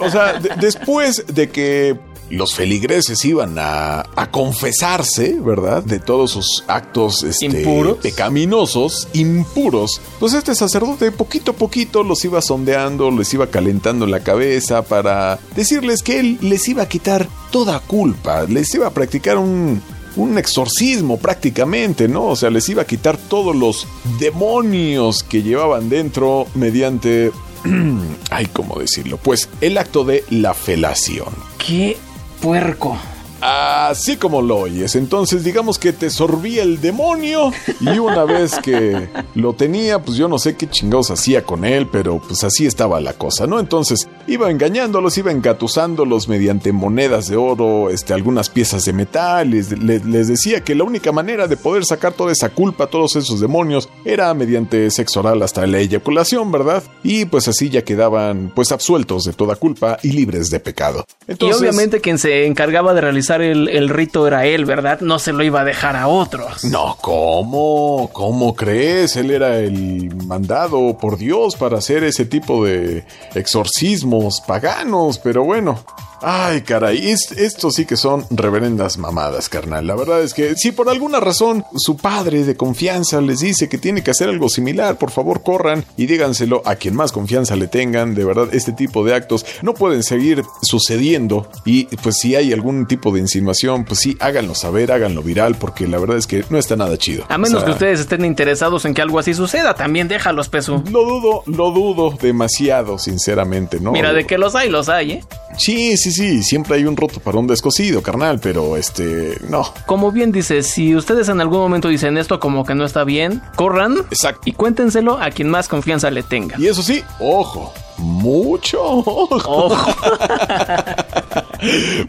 o 0.00 0.10
sea, 0.10 0.34
de- 0.40 0.50
después 0.60 1.24
de 1.26 1.50
que 1.50 1.98
los 2.30 2.54
feligreses 2.54 3.22
iban 3.26 3.56
a, 3.58 4.00
a 4.16 4.30
confesarse, 4.30 5.36
¿verdad? 5.38 5.82
De 5.82 5.98
todos 6.00 6.30
sus 6.30 6.64
actos 6.66 7.22
este, 7.24 7.44
Impuros. 7.44 7.98
pecaminosos, 7.98 9.06
impuros. 9.12 10.00
Pues 10.18 10.32
este 10.32 10.54
sacerdote 10.54 11.10
poquito 11.12 11.50
a 11.50 11.54
poquito 11.54 12.02
los 12.02 12.24
iba 12.24 12.40
sondeando, 12.40 13.10
les 13.10 13.34
iba 13.34 13.48
calentando 13.48 14.06
la 14.06 14.20
cabeza 14.20 14.80
para 14.82 15.38
decirles 15.54 16.02
que 16.02 16.20
él 16.20 16.38
les 16.40 16.66
iba 16.68 16.84
a 16.84 16.88
quitar 16.88 17.28
toda 17.50 17.80
culpa, 17.80 18.44
les 18.44 18.72
iba 18.74 18.86
a 18.86 18.90
practicar 18.94 19.36
un, 19.36 19.82
un 20.16 20.38
exorcismo 20.38 21.18
prácticamente, 21.18 22.08
¿no? 22.08 22.26
O 22.26 22.36
sea, 22.36 22.50
les 22.50 22.68
iba 22.68 22.82
a 22.82 22.86
quitar 22.86 23.16
todos 23.16 23.54
los 23.54 23.86
demonios 24.18 25.22
que 25.22 25.42
llevaban 25.42 25.88
dentro 25.88 26.46
mediante... 26.54 27.32
Ay, 28.30 28.46
¿cómo 28.52 28.78
decirlo? 28.78 29.18
Pues 29.18 29.48
el 29.60 29.78
acto 29.78 30.04
de 30.04 30.24
la 30.30 30.54
felación. 30.54 31.28
¡Qué 31.58 31.96
puerco! 32.40 32.98
Así 33.42 34.18
como 34.18 34.40
lo 34.40 34.56
oyes. 34.58 34.94
Entonces, 34.94 35.42
digamos 35.42 35.76
que 35.76 35.92
te 35.92 36.10
sorbía 36.10 36.62
el 36.62 36.80
demonio. 36.80 37.50
Y 37.80 37.98
una 37.98 38.24
vez 38.24 38.60
que 38.62 39.08
lo 39.34 39.54
tenía, 39.54 39.98
pues 40.00 40.16
yo 40.16 40.28
no 40.28 40.38
sé 40.38 40.56
qué 40.56 40.70
chingados 40.70 41.10
hacía 41.10 41.42
con 41.42 41.64
él, 41.64 41.88
pero 41.90 42.20
pues 42.20 42.44
así 42.44 42.66
estaba 42.66 43.00
la 43.00 43.14
cosa, 43.14 43.48
¿no? 43.48 43.58
Entonces, 43.58 44.08
iba 44.28 44.48
engañándolos, 44.48 45.18
iba 45.18 45.32
engatusándolos 45.32 46.28
mediante 46.28 46.70
monedas 46.70 47.26
de 47.26 47.36
oro, 47.36 47.90
este, 47.90 48.14
algunas 48.14 48.48
piezas 48.48 48.84
de 48.84 48.92
metal. 48.92 49.50
Les, 49.50 49.76
les, 49.76 50.04
les 50.04 50.28
decía 50.28 50.62
que 50.62 50.76
la 50.76 50.84
única 50.84 51.10
manera 51.10 51.48
de 51.48 51.56
poder 51.56 51.84
sacar 51.84 52.12
toda 52.12 52.30
esa 52.30 52.50
culpa, 52.50 52.86
todos 52.86 53.16
esos 53.16 53.40
demonios, 53.40 53.88
era 54.04 54.32
mediante 54.34 54.88
sexo 54.92 55.18
oral 55.18 55.42
hasta 55.42 55.66
la 55.66 55.78
eyaculación, 55.78 56.52
¿verdad? 56.52 56.84
Y 57.02 57.24
pues 57.24 57.48
así 57.48 57.70
ya 57.70 57.82
quedaban, 57.82 58.52
pues 58.54 58.70
absueltos 58.70 59.24
de 59.24 59.32
toda 59.32 59.56
culpa 59.56 59.98
y 60.04 60.12
libres 60.12 60.48
de 60.48 60.60
pecado. 60.60 61.04
Entonces, 61.26 61.60
y 61.60 61.64
obviamente 61.64 62.00
quien 62.00 62.18
se 62.18 62.46
encargaba 62.46 62.94
de 62.94 63.00
realizar 63.00 63.31
el, 63.40 63.68
el, 63.68 63.88
rito 63.88 64.26
era 64.26 64.44
él, 64.44 64.64
¿verdad? 64.64 65.00
No 65.00 65.18
se 65.18 65.32
lo 65.32 65.42
iba 65.42 65.60
a 65.60 65.64
dejar 65.64 65.96
a 65.96 66.08
otros. 66.08 66.64
No, 66.64 66.96
¿cómo? 67.00 68.10
¿Cómo 68.12 68.54
crees? 68.54 69.16
Él 69.16 69.30
era 69.30 69.58
el 69.58 70.14
mandado 70.26 70.98
por 70.98 71.16
Dios 71.16 71.56
para 71.56 71.78
hacer 71.78 72.04
ese 72.04 72.26
tipo 72.26 72.64
de 72.64 73.04
exorcismos 73.34 74.42
paganos, 74.46 75.18
pero 75.18 75.44
bueno. 75.44 75.78
Ay, 76.22 76.62
caray, 76.62 77.10
esto 77.10 77.70
sí 77.70 77.84
que 77.84 77.96
son 77.96 78.24
reverendas 78.30 78.98
mamadas, 78.98 79.48
carnal. 79.48 79.86
La 79.86 79.96
verdad 79.96 80.22
es 80.22 80.34
que 80.34 80.54
si 80.56 80.72
por 80.72 80.88
alguna 80.88 81.20
razón 81.20 81.64
su 81.76 81.96
padre 81.96 82.44
de 82.44 82.56
confianza 82.56 83.20
les 83.20 83.40
dice 83.40 83.68
que 83.68 83.78
tiene 83.78 84.02
que 84.02 84.12
hacer 84.12 84.28
algo 84.28 84.48
similar, 84.48 84.96
por 84.98 85.10
favor 85.10 85.42
corran 85.42 85.84
y 85.96 86.06
díganselo 86.06 86.62
a 86.64 86.76
quien 86.76 86.94
más 86.94 87.12
confianza 87.12 87.56
le 87.56 87.66
tengan. 87.66 88.14
De 88.14 88.24
verdad, 88.24 88.48
este 88.52 88.72
tipo 88.72 89.04
de 89.04 89.14
actos 89.14 89.44
no 89.62 89.74
pueden 89.74 90.02
seguir 90.02 90.44
sucediendo 90.62 91.48
y 91.64 91.84
pues 91.96 92.18
si 92.18 92.36
hay 92.36 92.52
algún 92.52 92.86
tipo 92.86 93.12
de 93.12 93.20
insinuación, 93.20 93.84
pues 93.84 94.00
sí, 94.00 94.16
háganlo 94.20 94.54
saber, 94.54 94.92
háganlo 94.92 95.22
viral, 95.22 95.56
porque 95.56 95.86
la 95.88 95.98
verdad 95.98 96.18
es 96.18 96.26
que 96.26 96.44
no 96.50 96.58
está 96.58 96.76
nada 96.76 96.96
chido. 96.96 97.24
A 97.28 97.38
menos 97.38 97.54
o 97.54 97.58
sea, 97.58 97.66
que 97.66 97.72
ustedes 97.72 98.00
estén 98.00 98.24
interesados 98.24 98.84
en 98.84 98.94
que 98.94 99.02
algo 99.02 99.18
así 99.18 99.34
suceda, 99.34 99.74
también 99.74 100.08
déjalos, 100.08 100.48
peso. 100.48 100.82
Lo 100.90 101.04
dudo, 101.04 101.42
lo 101.46 101.70
dudo 101.70 102.16
demasiado, 102.20 102.98
sinceramente, 102.98 103.80
¿no? 103.80 103.92
Mira, 103.92 104.12
de 104.12 104.26
que 104.26 104.38
los 104.38 104.54
hay, 104.54 104.68
los 104.68 104.88
hay, 104.88 105.12
¿eh? 105.12 105.24
Sí, 105.58 105.96
sí, 105.96 106.11
sí, 106.12 106.42
siempre 106.42 106.76
hay 106.76 106.84
un 106.84 106.96
roto 106.96 107.20
para 107.20 107.38
un 107.38 107.46
descosido, 107.46 108.02
carnal, 108.02 108.38
pero 108.40 108.76
este, 108.76 109.38
no. 109.48 109.72
Como 109.86 110.12
bien 110.12 110.32
dice, 110.32 110.62
si 110.62 110.94
ustedes 110.94 111.28
en 111.28 111.40
algún 111.40 111.60
momento 111.60 111.88
dicen 111.88 112.16
esto 112.18 112.38
como 112.40 112.64
que 112.64 112.74
no 112.74 112.84
está 112.84 113.04
bien, 113.04 113.42
corran 113.56 113.96
Exacto. 114.10 114.40
y 114.44 114.52
cuéntenselo 114.52 115.18
a 115.20 115.30
quien 115.30 115.48
más 115.48 115.68
confianza 115.68 116.10
le 116.10 116.22
tenga. 116.22 116.56
Y 116.58 116.66
eso 116.68 116.82
sí, 116.82 117.02
ojo, 117.18 117.72
mucho 117.98 118.82
ojo. 118.82 119.38
Ojo. 119.44 119.86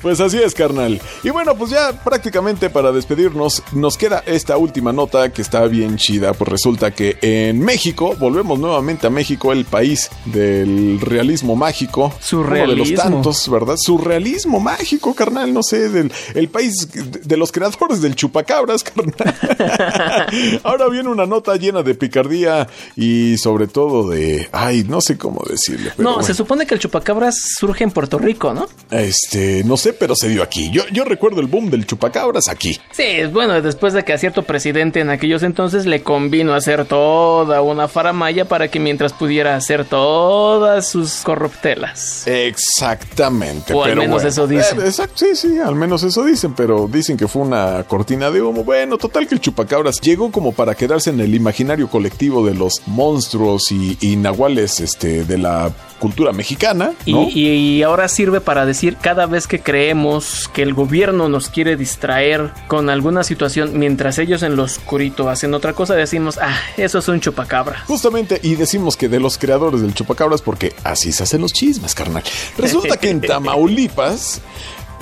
pues 0.01 0.19
así 0.19 0.37
es, 0.37 0.53
carnal. 0.53 0.99
Y 1.23 1.29
bueno, 1.29 1.55
pues 1.55 1.71
ya 1.71 2.03
prácticamente 2.03 2.69
para 2.69 2.91
despedirnos, 2.91 3.63
nos 3.71 3.97
queda 3.97 4.23
esta 4.25 4.57
última 4.57 4.93
nota 4.93 5.31
que 5.31 5.41
está 5.41 5.65
bien 5.67 5.97
chida. 5.97 6.33
Pues 6.33 6.49
resulta 6.49 6.91
que 6.91 7.17
en 7.21 7.59
México, 7.59 8.15
volvemos 8.19 8.59
nuevamente 8.59 9.07
a 9.07 9.09
México, 9.09 9.51
el 9.51 9.65
país 9.65 10.09
del 10.25 10.99
realismo 11.01 11.55
mágico. 11.55 12.13
Surrealismo. 12.19 12.73
Uno 12.73 12.83
de 12.83 12.91
los 12.91 13.03
tantos, 13.03 13.49
¿verdad? 13.49 13.75
Surrealismo 13.77 14.59
mágico, 14.59 15.13
carnal. 15.13 15.53
No 15.53 15.63
sé, 15.63 15.89
del 15.89 16.11
el 16.33 16.49
país 16.49 16.87
de 16.91 17.37
los 17.37 17.51
creadores 17.51 18.01
del 18.01 18.15
chupacabras, 18.15 18.83
carnal. 18.83 19.35
Ahora 20.63 20.87
viene 20.89 21.09
una 21.09 21.25
nota 21.25 21.55
llena 21.55 21.83
de 21.83 21.95
picardía 21.95 22.67
y 22.95 23.37
sobre 23.37 23.67
todo 23.67 24.09
de. 24.09 24.49
Ay, 24.51 24.83
no 24.87 25.01
sé 25.01 25.17
cómo 25.17 25.43
decirle. 25.47 25.91
no, 25.97 26.13
bueno. 26.13 26.23
se 26.23 26.33
supone 26.33 26.65
que 26.65 26.73
el 26.73 26.79
chupacabras 26.79 27.35
surge 27.57 27.83
en 27.83 27.91
Puerto 27.91 28.17
Rico, 28.17 28.53
¿no? 28.53 28.67
Este, 28.91 29.42
no 29.65 29.77
sé, 29.77 29.93
pero 29.93 30.15
se 30.15 30.29
dio 30.29 30.43
aquí. 30.43 30.69
Yo, 30.71 30.83
yo 30.91 31.03
recuerdo 31.03 31.41
el 31.41 31.47
boom 31.47 31.69
del 31.69 31.85
chupacabras 31.85 32.47
aquí. 32.49 32.79
Sí, 32.91 33.23
bueno, 33.31 33.61
después 33.61 33.93
de 33.93 34.03
que 34.03 34.13
a 34.13 34.17
cierto 34.17 34.43
presidente 34.43 34.99
en 34.99 35.09
aquellos 35.09 35.43
entonces 35.43 35.85
le 35.85 36.03
convino 36.03 36.53
hacer 36.53 36.85
toda 36.85 37.61
una 37.61 37.87
faramaya 37.87 38.45
para 38.45 38.67
que 38.67 38.79
mientras 38.79 39.13
pudiera 39.13 39.55
hacer 39.55 39.85
todas 39.85 40.87
sus 40.87 41.21
corruptelas. 41.23 42.27
Exactamente. 42.27 43.73
O 43.73 43.83
al 43.83 43.91
pero 43.91 44.01
menos 44.01 44.15
bueno, 44.15 44.29
eso 44.29 44.47
dicen. 44.47 44.79
Eh, 44.81 44.85
exacto, 44.85 45.15
sí, 45.17 45.35
sí, 45.35 45.59
al 45.59 45.75
menos 45.75 46.03
eso 46.03 46.23
dicen, 46.23 46.53
pero 46.53 46.87
dicen 46.87 47.17
que 47.17 47.27
fue 47.27 47.41
una 47.41 47.83
cortina 47.87 48.31
de 48.31 48.41
humo. 48.41 48.63
Bueno, 48.63 48.97
total 48.97 49.27
que 49.27 49.35
el 49.35 49.41
chupacabras 49.41 49.99
llegó 50.01 50.31
como 50.31 50.53
para 50.53 50.75
quedarse 50.75 51.09
en 51.09 51.19
el 51.19 51.33
imaginario 51.35 51.87
colectivo 51.89 52.45
de 52.45 52.53
los 52.53 52.81
monstruos 52.85 53.71
y, 53.71 53.97
y 54.01 54.15
nahuales 54.15 54.79
este, 54.79 55.23
de 55.23 55.37
la 55.37 55.71
cultura 56.03 56.33
mexicana. 56.33 56.91
¿no? 57.07 57.29
Y, 57.29 57.49
y, 57.49 57.83
ahora 57.83 58.09
sirve 58.09 58.41
para 58.41 58.65
decir 58.65 58.97
cada 58.99 59.25
vez 59.25 59.32
que 59.47 59.59
creemos 59.59 60.49
que 60.53 60.61
el 60.61 60.73
gobierno 60.73 61.29
nos 61.29 61.49
quiere 61.49 61.75
distraer 61.75 62.51
con 62.67 62.89
alguna 62.89 63.23
situación 63.23 63.77
mientras 63.77 64.19
ellos 64.19 64.43
en 64.43 64.55
lo 64.55 64.63
oscurito 64.63 65.29
hacen 65.29 65.53
otra 65.53 65.73
cosa, 65.73 65.95
decimos, 65.95 66.37
ah, 66.41 66.55
eso 66.77 66.99
es 66.99 67.07
un 67.07 67.19
chupacabra. 67.19 67.83
Justamente, 67.87 68.39
y 68.43 68.55
decimos 68.55 68.95
que 68.95 69.09
de 69.09 69.19
los 69.19 69.37
creadores 69.37 69.81
del 69.81 69.93
chupacabras 69.93 70.41
porque 70.41 70.73
así 70.83 71.11
se 71.11 71.23
hacen 71.23 71.41
los 71.41 71.51
chismes, 71.51 71.95
carnal. 71.95 72.23
Resulta 72.57 72.97
que 72.97 73.09
en 73.09 73.21
Tamaulipas 73.27 74.41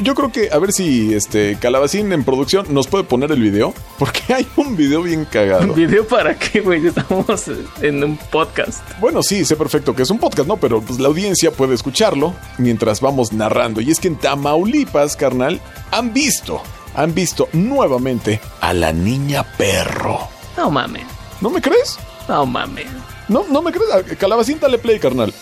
yo 0.02 0.16
creo 0.16 0.32
que 0.32 0.50
a 0.52 0.58
ver 0.58 0.72
si 0.74 1.14
este 1.14 1.58
Calabacín 1.60 2.12
en 2.12 2.24
producción 2.24 2.66
nos 2.70 2.88
puede 2.88 3.04
poner 3.04 3.32
el 3.32 3.42
video, 3.42 3.74
porque 4.00 4.34
hay 4.34 4.48
un 4.56 4.76
video 4.76 5.04
bien 5.04 5.26
cagado. 5.26 5.64
¿Un 5.64 5.76
video 5.76 6.06
para 6.08 6.38
qué, 6.38 6.62
güey? 6.62 6.86
Estamos 6.92 7.46
en 7.82 8.04
un 8.04 8.18
podcast. 8.18 8.82
Bueno, 9.00 9.24
sí, 9.24 9.46
sé 9.46 9.56
perfecto 9.56 9.96
que 9.96 10.04
es 10.04 10.10
un 10.10 10.20
podcast, 10.20 10.48
¿no? 10.48 10.58
Pero 10.58 10.82
pues 10.82 11.00
la 11.00 11.08
audiencia 11.08 11.52
puede 11.52 11.76
escucharlo 11.76 12.34
mientras 12.58 13.02
vamos 13.02 13.32
narrando. 13.34 13.82
Y 13.82 13.92
es 13.92 14.00
que 14.00 14.08
en 14.08 14.18
Tamaulipas, 14.18 15.16
carnal, 15.16 15.62
han 15.92 16.14
visto, 16.14 16.62
han 16.96 17.14
visto 17.14 17.48
nuevamente 17.54 18.42
a 18.60 18.74
la 18.74 18.92
niña 18.92 19.44
perro. 19.58 20.20
No 20.58 20.72
mames. 20.72 21.06
¿No 21.40 21.50
me 21.50 21.62
crees? 21.62 21.98
No 22.28 22.46
mames. 22.46 22.88
No, 23.28 23.46
no 23.50 23.62
me 23.62 23.72
crees. 23.72 24.18
Calabacín, 24.18 24.60
dale 24.60 24.78
play, 24.78 25.00
carnal. 25.00 25.34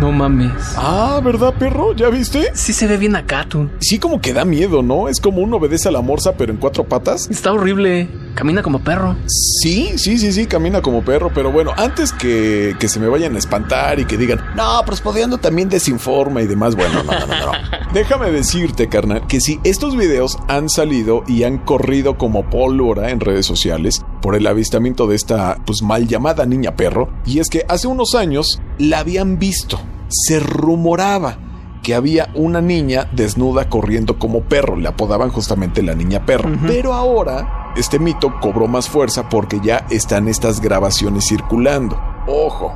No 0.00 0.12
mames. 0.12 0.50
Ah, 0.76 1.20
¿verdad, 1.22 1.52
perro? 1.58 1.94
¿Ya 1.94 2.08
viste? 2.08 2.50
Sí 2.54 2.72
se 2.72 2.86
ve 2.86 2.96
bien 2.96 3.16
acá, 3.16 3.44
tú. 3.46 3.68
Sí, 3.80 3.98
como 3.98 4.20
que 4.22 4.32
da 4.32 4.46
miedo, 4.46 4.82
¿no? 4.82 5.08
Es 5.08 5.20
como 5.20 5.42
uno 5.42 5.58
obedece 5.58 5.88
a 5.88 5.92
la 5.92 6.00
morsa, 6.00 6.36
pero 6.38 6.52
en 6.52 6.58
cuatro 6.58 6.84
patas. 6.84 7.28
Está 7.30 7.52
horrible. 7.52 8.08
Camina 8.34 8.62
como 8.62 8.78
perro. 8.78 9.16
Sí, 9.26 9.92
sí, 9.96 10.18
sí, 10.18 10.32
sí, 10.32 10.46
camina 10.46 10.80
como 10.80 11.04
perro. 11.04 11.30
Pero 11.34 11.52
bueno, 11.52 11.72
antes 11.76 12.12
que, 12.12 12.74
que 12.80 12.88
se 12.88 12.98
me 12.98 13.08
vayan 13.08 13.34
a 13.34 13.38
espantar 13.38 14.00
y 14.00 14.06
que 14.06 14.16
digan, 14.16 14.40
no, 14.56 14.82
Prospodeando 14.86 15.36
también 15.36 15.68
desinforma 15.68 16.40
y 16.40 16.46
demás. 16.46 16.76
Bueno, 16.76 17.02
no, 17.02 17.12
no, 17.12 17.26
no, 17.26 17.46
no. 17.46 17.52
Déjame 17.92 18.30
decirte, 18.30 18.88
carnal, 18.88 19.26
que 19.26 19.40
si 19.40 19.60
estos 19.64 19.96
videos 19.96 20.38
han 20.48 20.70
salido 20.70 21.24
y 21.26 21.42
han 21.42 21.58
corrido 21.58 22.16
como 22.16 22.48
pólvora 22.48 23.10
en 23.10 23.20
redes 23.20 23.44
sociales 23.44 24.02
por 24.20 24.34
el 24.34 24.46
avistamiento 24.46 25.06
de 25.06 25.16
esta, 25.16 25.58
pues 25.66 25.82
mal 25.82 26.06
llamada 26.06 26.46
niña 26.46 26.76
perro. 26.76 27.10
Y 27.24 27.38
es 27.38 27.48
que 27.48 27.64
hace 27.68 27.86
unos 27.86 28.14
años 28.14 28.60
la 28.78 29.00
habían 29.00 29.38
visto 29.38 29.78
se 30.10 30.40
rumoraba 30.40 31.38
que 31.82 31.94
había 31.94 32.30
una 32.34 32.60
niña 32.60 33.08
desnuda 33.12 33.68
corriendo 33.70 34.18
como 34.18 34.42
perro, 34.42 34.76
le 34.76 34.88
apodaban 34.88 35.30
justamente 35.30 35.82
la 35.82 35.94
niña 35.94 36.26
perro. 36.26 36.50
Uh 36.50 36.52
-huh. 36.52 36.66
Pero 36.66 36.92
ahora 36.92 37.72
este 37.76 37.98
mito 37.98 38.34
cobró 38.40 38.66
más 38.66 38.88
fuerza 38.88 39.28
porque 39.28 39.60
ya 39.62 39.86
están 39.88 40.28
estas 40.28 40.60
grabaciones 40.60 41.26
circulando. 41.26 41.98
Ojo, 42.26 42.74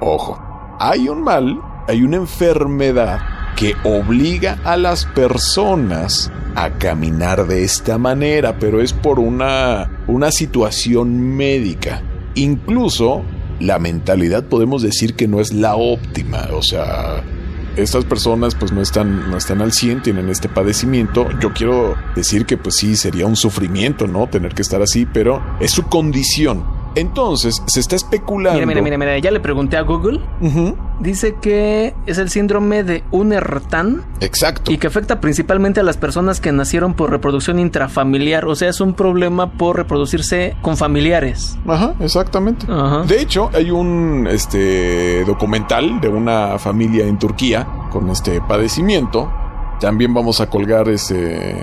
ojo, 0.00 0.38
hay 0.78 1.08
un 1.08 1.22
mal, 1.22 1.60
hay 1.88 2.02
una 2.02 2.16
enfermedad 2.16 3.20
que 3.56 3.74
obliga 3.84 4.58
a 4.64 4.76
las 4.76 5.04
personas 5.06 6.30
a 6.54 6.70
caminar 6.78 7.46
de 7.46 7.64
esta 7.64 7.98
manera, 7.98 8.58
pero 8.58 8.80
es 8.80 8.92
por 8.92 9.18
una, 9.18 10.04
una 10.06 10.30
situación 10.30 11.36
médica. 11.36 12.02
Incluso 12.34 13.22
la 13.60 13.78
mentalidad 13.78 14.44
podemos 14.44 14.82
decir 14.82 15.14
que 15.14 15.28
no 15.28 15.40
es 15.40 15.52
la 15.52 15.76
óptima, 15.76 16.48
o 16.52 16.62
sea, 16.62 17.22
estas 17.76 18.04
personas 18.04 18.54
pues 18.54 18.72
no 18.72 18.80
están, 18.80 19.30
no 19.30 19.36
están 19.36 19.60
al 19.62 19.72
100, 19.72 20.02
tienen 20.02 20.28
este 20.28 20.48
padecimiento. 20.48 21.28
Yo 21.40 21.52
quiero 21.52 21.96
decir 22.14 22.46
que 22.46 22.56
pues 22.56 22.76
sí, 22.76 22.96
sería 22.96 23.26
un 23.26 23.36
sufrimiento, 23.36 24.06
¿no? 24.06 24.28
Tener 24.28 24.54
que 24.54 24.62
estar 24.62 24.80
así, 24.82 25.06
pero 25.06 25.42
es 25.60 25.72
su 25.72 25.84
condición. 25.84 26.64
Entonces, 26.94 27.60
se 27.66 27.80
está 27.80 27.96
especulando. 27.96 28.54
Mira, 28.60 28.66
mira, 28.66 28.82
mira, 28.82 28.98
mira. 28.98 29.18
ya 29.18 29.30
le 29.32 29.40
pregunté 29.40 29.76
a 29.76 29.82
Google. 29.82 30.20
Uh 30.40 30.46
-huh. 30.48 30.76
Dice 31.00 31.34
que 31.40 31.94
es 32.06 32.18
el 32.18 32.30
síndrome 32.30 32.84
de 32.84 33.02
Unertan. 33.10 34.04
Exacto. 34.20 34.72
Y 34.72 34.78
que 34.78 34.86
afecta 34.86 35.20
principalmente 35.20 35.80
a 35.80 35.82
las 35.82 35.96
personas 35.96 36.40
que 36.40 36.52
nacieron 36.52 36.94
por 36.94 37.10
reproducción 37.10 37.58
intrafamiliar. 37.58 38.44
O 38.44 38.54
sea, 38.54 38.68
es 38.68 38.80
un 38.80 38.94
problema 38.94 39.52
por 39.52 39.76
reproducirse 39.76 40.56
con 40.62 40.76
familiares. 40.76 41.58
Ajá, 41.66 41.94
exactamente. 42.00 42.66
Ajá. 42.68 43.02
De 43.02 43.20
hecho, 43.20 43.50
hay 43.52 43.70
un 43.70 44.28
este 44.30 45.24
documental 45.24 46.00
de 46.00 46.08
una 46.08 46.58
familia 46.58 47.06
en 47.06 47.18
Turquía 47.18 47.66
con 47.90 48.10
este 48.10 48.40
padecimiento. 48.40 49.32
También 49.80 50.14
vamos 50.14 50.40
a 50.40 50.48
colgar 50.48 50.88
ese 50.88 51.56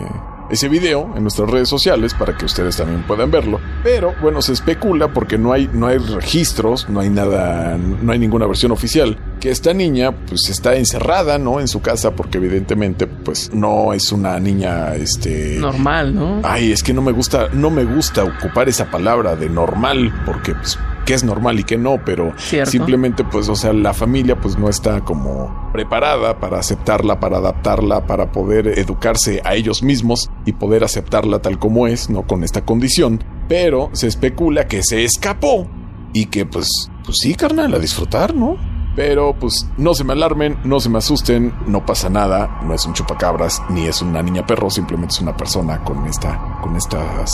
ese 0.52 0.68
video 0.68 1.14
en 1.16 1.24
nuestras 1.24 1.50
redes 1.50 1.70
sociales 1.70 2.14
para 2.14 2.38
que 2.38 2.46
ustedes 2.46 2.78
también 2.78 3.04
puedan 3.04 3.32
verlo. 3.32 3.60
Pero 3.84 4.14
bueno, 4.22 4.42
se 4.42 4.54
especula 4.54 5.14
porque 5.14 5.38
no 5.38 5.54
hay, 5.54 5.70
no 5.74 5.88
hay 5.88 5.98
registros, 5.98 6.90
no 6.90 7.00
hay 7.00 7.10
nada, 7.10 7.78
no 7.78 8.12
hay 8.12 8.20
ninguna 8.20 8.46
versión 8.46 8.72
oficial, 8.72 9.18
que 9.40 9.50
esta 9.50 9.74
niña 9.74 10.12
pues 10.12 10.50
está 10.50 10.76
encerrada, 10.76 11.38
¿no? 11.38 11.60
En 11.60 11.68
su 11.68 11.82
casa 11.82 12.12
porque 12.16 12.38
evidentemente 12.38 13.08
pues 13.08 13.54
no 13.54 13.94
es 13.94 14.12
una 14.12 14.40
niña, 14.40 14.94
este... 14.96 15.58
Normal, 15.60 16.14
¿no? 16.14 16.42
Ay, 16.44 16.72
es 16.72 16.84
que 16.84 16.94
no 16.94 17.02
me 17.02 17.12
gusta, 17.12 17.48
no 17.54 17.70
me 17.70 17.86
gusta 17.86 18.24
ocupar 18.24 18.68
esa 18.70 18.92
palabra 18.92 19.36
de 19.36 19.50
normal 19.50 20.14
porque 20.26 20.54
pues 20.54 20.78
qué 21.06 21.14
es 21.14 21.24
normal 21.24 21.60
y 21.60 21.64
qué 21.64 21.78
no, 21.78 22.04
pero 22.06 22.34
Cierto. 22.38 22.72
simplemente 22.72 23.24
pues, 23.24 23.50
o 23.50 23.56
sea, 23.56 23.74
la 23.74 23.94
familia 23.94 24.36
pues 24.36 24.58
no 24.58 24.70
está 24.70 25.02
como 25.02 25.70
preparada 25.72 26.40
para 26.40 26.60
aceptarla, 26.60 27.20
para 27.20 27.38
adaptarla, 27.38 28.06
para 28.08 28.32
poder 28.32 28.80
educarse 28.80 29.42
a 29.44 29.56
ellos 29.56 29.84
mismos 29.84 30.30
y 30.46 30.54
poder 30.54 30.84
aceptarla 30.84 31.40
tal 31.40 31.60
como 31.60 31.88
es, 31.88 32.10
no 32.10 32.24
con 32.24 32.44
esta 32.44 32.66
condición, 32.66 33.24
pero 33.48 33.90
se 33.94 34.08
especula 34.08 34.68
que 34.68 34.82
se 34.84 35.04
escapó 35.04 35.68
y 36.14 36.26
que 36.28 36.46
pues, 36.46 36.68
pues 37.04 37.18
sí, 37.22 37.36
carnal, 37.36 37.74
a 37.74 37.80
disfrutar, 37.80 38.36
¿no? 38.36 38.58
Pero 38.96 39.34
pues 39.40 39.66
no 39.78 39.94
se 39.94 40.04
me 40.04 40.12
alarmen, 40.12 40.58
no 40.66 40.82
se 40.82 40.90
me 40.90 40.98
asusten, 40.98 41.54
no 41.66 41.86
pasa 41.86 42.10
nada, 42.10 42.60
no 42.66 42.74
es 42.74 42.86
un 42.86 42.94
chupacabras, 42.94 43.62
ni 43.70 43.88
es 43.88 44.02
una 44.02 44.22
niña 44.22 44.46
perro, 44.46 44.70
simplemente 44.70 45.14
es 45.14 45.22
una 45.22 45.36
persona 45.36 45.82
con 45.84 46.06
esta, 46.08 46.60
con 46.62 46.76
estas 46.76 47.32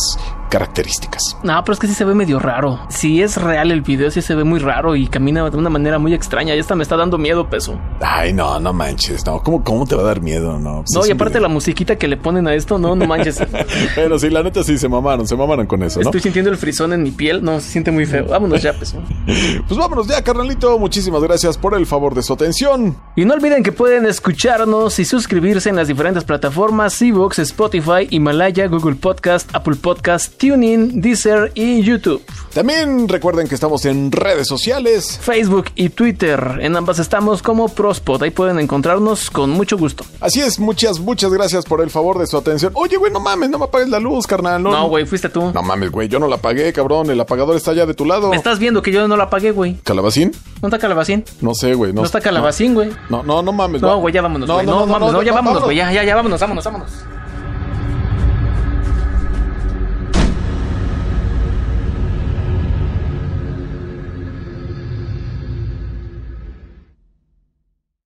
características. 0.49 1.38
No, 1.43 1.62
pero 1.63 1.73
es 1.73 1.79
que 1.79 1.88
sí 1.88 1.93
se 1.93 2.05
ve 2.05 2.13
medio 2.13 2.39
raro. 2.39 2.79
Si 2.89 3.21
es 3.21 3.38
real 3.38 3.71
el 3.71 3.81
video, 3.81 4.12
sí 4.12 4.21
se 4.21 4.36
ve 4.36 4.43
muy 4.43 4.60
raro 4.60 4.95
y 4.95 5.07
camina 5.07 5.49
de 5.49 5.57
una 5.57 5.69
manera 5.69 5.99
muy 5.99 6.13
extraña. 6.13 6.53
Ya 6.55 6.62
hasta 6.62 6.75
me 6.75 6.83
está 6.83 6.95
dando 6.97 7.17
miedo, 7.17 7.49
peso. 7.49 7.79
Ay, 8.01 8.33
no, 8.33 8.60
no 8.60 8.73
manches, 8.73 9.25
no, 9.25 9.41
¿cómo, 9.43 9.63
cómo 9.63 9.86
te 9.86 9.95
va 9.95 10.01
a 10.03 10.05
dar 10.05 10.21
miedo? 10.21 10.60
No, 10.60 10.83
Pues 10.86 10.91
No, 10.93 11.05
y 11.05 11.12
aparte 11.12 11.36
video. 11.39 11.47
la 11.47 11.53
musiquita 11.53 11.97
que 11.97 12.07
le 12.07 12.17
ponen 12.17 12.47
a 12.47 12.53
esto, 12.53 12.77
no, 12.77 12.95
no 12.95 13.05
manches. 13.05 13.39
Pero 13.95 14.19
sí, 14.19 14.29
la 14.29 14.43
neta 14.43 14.63
sí 14.63 14.77
se 14.77 14.88
mamaron, 14.89 15.27
se 15.27 15.36
mamaron 15.36 15.65
con 15.67 15.83
eso, 15.83 15.99
¿no? 15.99 16.10
Estoy 16.10 16.21
sintiendo 16.21 16.51
el 16.51 16.57
frisón 16.57 16.93
en 16.93 17.03
mi 17.03 17.12
piel. 17.12 17.43
No, 17.43 17.60
se 17.60 17.71
siente 17.71 17.91
muy 17.91 18.05
feo. 18.05 18.25
Vámonos 18.25 18.62
ya, 18.62 18.73
peso. 18.73 18.97
Pues 19.67 19.77
vámonos 19.77 20.07
ya, 20.07 20.23
carnalito. 20.23 20.79
Muchísimas 20.79 21.21
gracias 21.21 21.57
por 21.57 21.75
el 21.75 21.86
favor 21.86 22.15
de 22.15 22.23
su 22.23 22.33
atención. 22.33 22.95
Y 23.15 23.25
no 23.25 23.33
olviden 23.33 23.63
que 23.63 23.71
pueden 23.71 24.05
escucharnos 24.05 24.99
y 24.99 25.05
suscribirse 25.05 25.69
en 25.69 25.75
las 25.75 25.88
diferentes 25.88 26.23
plataformas 26.23 27.01
Evox, 27.01 27.39
Spotify, 27.39 28.07
Himalaya, 28.10 28.67
Google 28.67 28.95
Podcast, 28.95 29.53
Apple 29.53 29.75
Podcast, 29.75 30.37
TuneIn, 30.38 31.02
Deezer 31.02 31.52
y 31.56 31.82
YouTube. 31.82 32.23
También 32.54 33.08
recuerden 33.08 33.47
que 33.47 33.56
estamos 33.56 33.86
en 33.86 34.12
redes 34.12 34.47
sociales. 34.47 35.19
Facebook 35.21 35.65
y 35.76 35.89
Twitter. 35.89 36.60
En 36.62 36.76
ambas 36.76 37.00
estamos 37.00 37.41
como 37.43 37.67
Prospod. 37.69 38.23
Ahí 38.23 38.32
pueden 38.32 38.60
encontrarnos 38.60 39.30
con 39.30 39.50
mucho 39.52 39.78
gusto. 39.78 40.06
Así 40.21 40.39
es, 40.41 40.60
muchas, 40.60 41.00
muchas 41.00 41.32
gracias 41.32 41.65
por 41.65 41.82
el 41.82 41.89
favor 41.89 42.17
de 42.17 42.26
su 42.28 42.38
atención. 42.38 42.71
Oye, 42.76 42.97
güey, 42.97 43.12
no 43.12 43.19
mames, 43.19 43.50
no 43.50 43.60
me 43.60 43.65
apagues 43.65 43.89
la 43.89 44.00
luz, 44.00 44.26
carnal. 44.26 44.62
No, 44.63 44.71
No, 44.71 44.88
güey, 44.89 45.06
fuiste 45.06 45.30
tú. 45.30 45.52
No 45.54 45.62
mames, 45.62 45.91
güey, 45.91 46.08
yo 46.08 46.19
no 46.19 46.28
la 46.28 46.36
apagué, 46.38 46.71
cabrón. 46.73 47.10
El 47.12 47.19
apagador 47.19 47.56
está 47.56 47.71
allá 47.71 47.86
de 47.86 47.93
tu 47.93 48.06
lado. 48.06 48.30
Me 48.30 48.38
estás 48.38 48.60
viendo 48.60 48.82
que 48.82 48.91
yo 48.91 49.08
no 49.08 49.17
la 49.17 49.30
pagué, 49.30 49.52
güey. 49.52 49.76
¿Calabacín? 49.84 50.32
¿No 50.62 50.69
está 50.69 50.80
calabacín? 50.80 51.23
No 51.41 51.54
sé, 51.54 51.73
güey. 51.73 51.93
No, 51.93 52.02
No 52.02 52.06
está 52.06 52.21
calabacín, 52.21 52.73
güey. 52.73 52.89
No, 53.10 53.23
no, 53.23 53.41
no 53.41 53.52
mames. 53.52 53.82
No, 53.82 54.00
güey, 54.00 54.13
ya 54.13 54.21
vámonos, 54.21 54.50
güey. 54.50 54.65
No, 54.65 54.80
vámonos, 54.88 55.13
no, 55.13 55.21
ya 55.21 55.34
vámonos, 55.34 55.63
güey. 55.63 55.78
Ya, 55.78 55.91
ya, 55.91 56.04
ya, 56.04 56.15
vámonos, 56.15 56.39
vámonos, 56.39 56.63
vámonos. 56.63 56.91